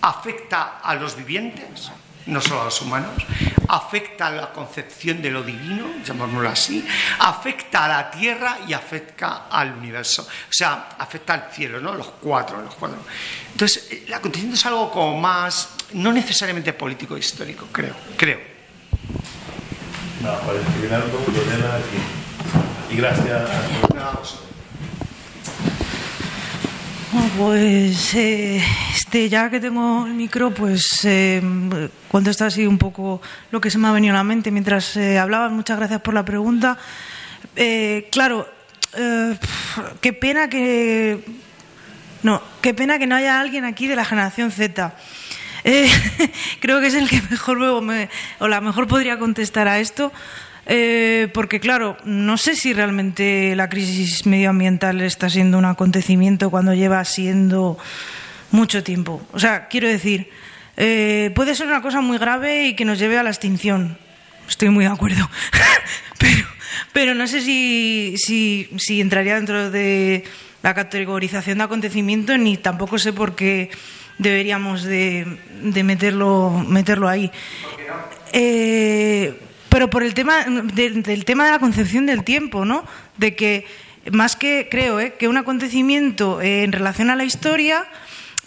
[0.00, 1.90] afecta a los vivientes,
[2.26, 3.10] no solo a los humanos,
[3.68, 6.86] afecta a la concepción de lo divino, llamémoslo así,
[7.18, 10.22] afecta a la tierra y afecta al universo.
[10.22, 11.94] O sea, afecta al cielo, ¿no?
[11.94, 12.98] Los cuatro, los cuatro.
[13.52, 18.40] Entonces, el acontecimiento es algo como más, no necesariamente político histórico, creo, creo.
[20.22, 20.58] No, para
[22.90, 23.50] y gracias.
[27.36, 28.62] pues eh,
[29.14, 31.40] este, ya que tengo el micro, pues eh,
[32.40, 35.52] así un poco lo que se me ha venido a la mente mientras eh, hablabas.
[35.52, 36.78] Muchas gracias por la pregunta.
[37.54, 38.48] Eh, claro,
[40.00, 41.24] qué pena que
[42.22, 44.94] no, qué pena que no haya alguien aquí de la generación Z.
[46.60, 48.08] creo que es el que mejor luego me,
[48.38, 50.12] o la mejor podría contestar a esto,
[50.66, 56.74] eh, porque claro, no sé si realmente la crisis medioambiental está siendo un acontecimiento cuando
[56.74, 57.78] lleva siendo
[58.50, 59.22] mucho tiempo.
[59.32, 60.30] O sea, quiero decir,
[60.76, 63.98] eh, puede ser una cosa muy grave y que nos lleve a la extinción.
[64.48, 65.28] Estoy muy de acuerdo.
[66.18, 66.46] pero,
[66.92, 70.24] pero no sé si, si, si entraría dentro de
[70.62, 73.70] la categorización de acontecimiento ni tampoco sé por qué
[74.16, 75.26] deberíamos de,
[75.62, 77.30] de meterlo, meterlo ahí.
[78.32, 79.38] Eh,
[79.74, 82.84] pero por el tema del tema de la concepción del tiempo, ¿no?
[83.16, 83.66] De que
[84.12, 85.14] más que creo ¿eh?
[85.18, 87.84] que un acontecimiento eh, en relación a la historia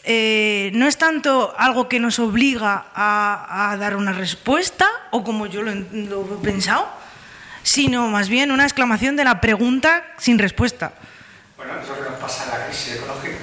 [0.05, 5.63] eh, no es tanto algo que nos obliga a, dar una respuesta o como yo
[5.63, 6.87] lo, he pensado,
[7.61, 10.93] sino más bien una exclamación de la pregunta sin respuesta.
[11.57, 13.35] Bueno, eso que nos pasa en la crisis ecológica.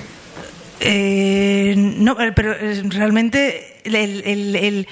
[2.03, 2.55] no, pero
[2.89, 4.89] realmente el,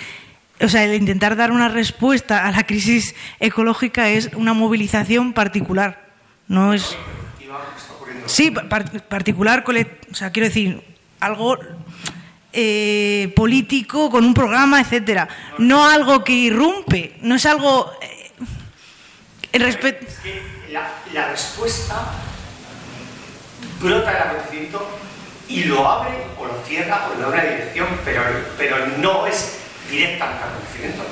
[0.63, 6.11] o sea, el intentar dar una respuesta a la crisis ecológica es una movilización particular.
[6.49, 6.97] No es.
[8.27, 10.83] Sí, particular, o sea, quiero decir,
[11.19, 11.59] algo
[12.53, 15.29] eh, político con un programa, etcétera.
[15.59, 17.93] No algo que irrumpe, no es algo.
[18.01, 18.31] Eh,
[19.53, 20.07] el respeto.
[20.71, 22.13] la, la respuesta
[23.81, 24.99] brota del acontecimiento
[25.49, 28.23] y lo abre o lo cierra o le da una dirección, pero,
[28.57, 29.62] pero no es
[29.93, 31.03] directa al acontecimiento.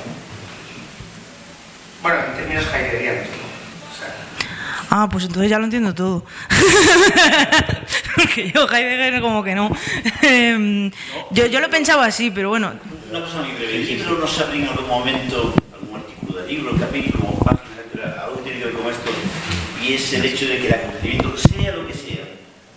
[2.01, 3.27] Bueno, en términos heideggerianos.
[3.27, 4.13] O sea,
[4.89, 6.25] Ah, pues entonces ya lo entiendo todo.
[8.15, 9.71] Porque yo, Heidegger, como que no.
[10.21, 10.91] Em,
[11.29, 12.73] yo, yo lo pensaba así, pero bueno.
[13.09, 13.75] Una cosa muy breve.
[13.77, 18.37] ¿El libro nos abre en algún momento algún artículo del libro, capítulo, página, etcétera, algo
[18.39, 19.11] tiene que ver con esto?
[19.81, 22.25] Y es el hecho de que el acontecimiento, sea lo que sea,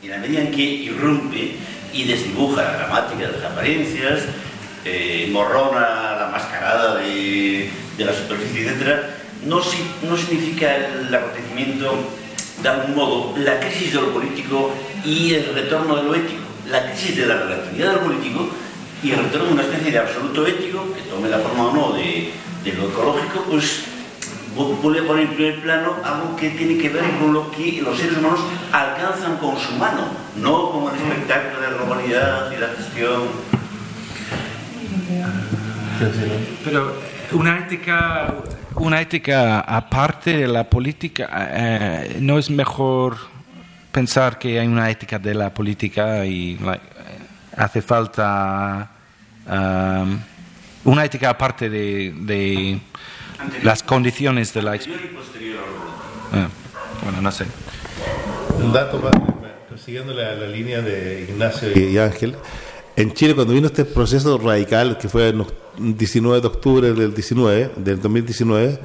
[0.02, 1.56] y en la medida en que irrumpe
[1.92, 4.22] y desdibuja la gramática de las apariencias,
[4.84, 9.10] eh, morrona la mascarada de, de la superficie, etcétera,
[9.46, 9.56] no,
[10.08, 11.94] no significa el acontecimiento
[12.62, 14.70] de algún modo la crisis de lo político
[15.04, 16.42] y el retorno de lo ético.
[16.70, 18.48] La crisis de la relatividad de lo político
[19.02, 21.92] y el retorno de una especie de absoluto ético, que tome la forma o no
[21.92, 22.32] de,
[22.74, 23.82] lo ecológico, pues
[24.56, 27.82] vu- vuelve a poner en primer plano algo que tiene que ver con lo que
[27.82, 28.40] los seres humanos
[28.72, 30.06] alcanzan con su mano,
[30.36, 33.22] no como el espectáculo de la globalidad y la gestión.
[36.64, 36.94] Pero
[37.32, 38.34] una ética,
[38.76, 43.16] una ética aparte de la política, eh, ¿no es mejor
[43.92, 47.18] pensar que hay una ética de la política y like, eh,
[47.56, 48.90] hace falta
[49.46, 50.18] um,
[50.84, 52.80] una ética aparte de, de
[53.62, 56.48] las condiciones de la Eh,
[57.02, 57.46] bueno, no sé.
[58.58, 59.12] Un dato más,
[59.80, 62.36] siguiendo la, la línea de Ignacio y Ángel.
[62.96, 65.44] En Chile, cuando vino este proceso radical, que fue el
[65.78, 68.78] 19 de octubre del 19, del 2019,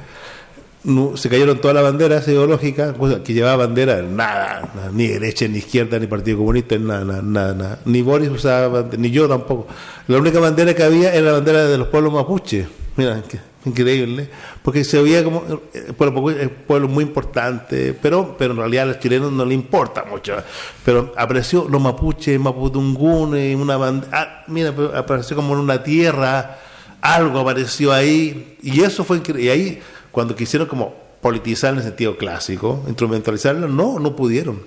[0.82, 5.58] no- se cayeron todas las banderas ideológicas, que llevaba bandera, nada, nada, ni derecha, ni
[5.58, 7.78] izquierda, ni Partido Comunista, nada, nada, nada.
[7.84, 9.66] Ni Boris usaba, bande- ni yo tampoco.
[10.08, 12.66] La única bandera que había era la bandera de los pueblos mapuche.
[12.96, 14.28] Mira, qué increíble,
[14.62, 18.84] porque se veía como eh, el pueblo, un pueblo muy importante, pero, pero en realidad
[18.84, 20.36] a los chilenos no le importa mucho.
[20.84, 26.58] Pero apareció los mapuches, maputungunes, una bandera, ah, mira, apareció como en una tierra,
[27.00, 29.44] algo apareció ahí, y eso fue increíble.
[29.44, 34.62] Y ahí, cuando quisieron como politizar en el sentido clásico, instrumentalizarlo, no, no pudieron.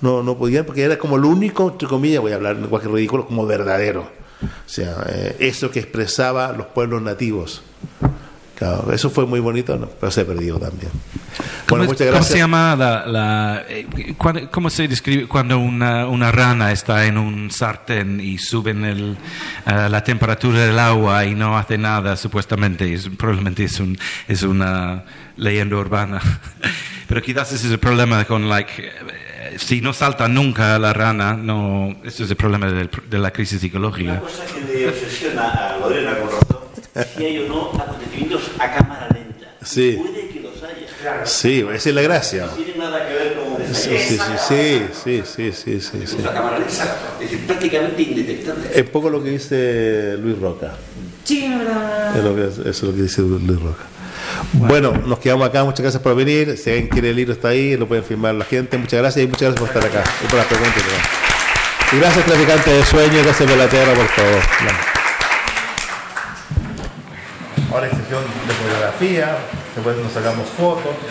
[0.00, 2.88] No, no podían, porque era como lo único, entre comillas, voy a hablar en lenguaje
[2.88, 4.08] ridículo, como verdadero.
[4.42, 7.62] O sea, eh, eso que expresaba los pueblos nativos.
[8.60, 9.88] Claro, eso fue muy bonito, ¿no?
[9.88, 10.92] pero se perdió también.
[11.66, 12.32] ¿Cómo, Bueno, muchas cómo gracias.
[12.32, 17.16] se llama la, la- eh, cuándo- cómo se describe cuando una, una rana está en
[17.16, 19.16] un sartén y suben el,
[19.66, 22.92] eh, la temperatura del agua y no hace nada supuestamente?
[22.92, 23.96] Es- probablemente es, un,
[24.28, 25.04] es una
[25.38, 26.20] leyenda urbana.
[27.08, 31.32] Pero quizás ese es el problema con like eh, si no salta nunca la rana,
[31.34, 34.10] no, ese es el problema del- de la crisis psicológica.
[34.12, 36.28] Una cosa que le obsesiona a Lorena con
[37.16, 39.46] si hay o no acontecimientos a cámara lenta.
[39.62, 39.98] Sí.
[40.00, 40.86] Puede que los haya.
[41.00, 41.26] Claro.
[41.26, 42.46] Sí, esa es la gracia.
[42.46, 43.74] No tiene nada que ver con...
[43.74, 44.18] Sí, sí,
[44.48, 48.70] sí, sí, sí, sí, sí, sí, La cámara lenta es prácticamente indetectable.
[48.74, 50.74] Es poco lo que dice Luis Roca.
[51.24, 53.84] Sí, es lo que, eso es lo que dice Luis Roca.
[54.52, 55.64] Bueno, nos quedamos acá.
[55.64, 56.56] Muchas gracias por venir.
[56.58, 57.76] Si alguien quiere el libro, está ahí.
[57.76, 58.78] Lo pueden firmar la gente.
[58.78, 60.82] Muchas gracias y muchas gracias por estar acá y por las preguntas.
[61.92, 63.24] Y gracias, traficante de sueños.
[63.24, 64.89] Gracias, por la tierra por todo.
[68.10, 69.38] De fotografía.
[69.72, 70.96] Después nos sacamos fotos.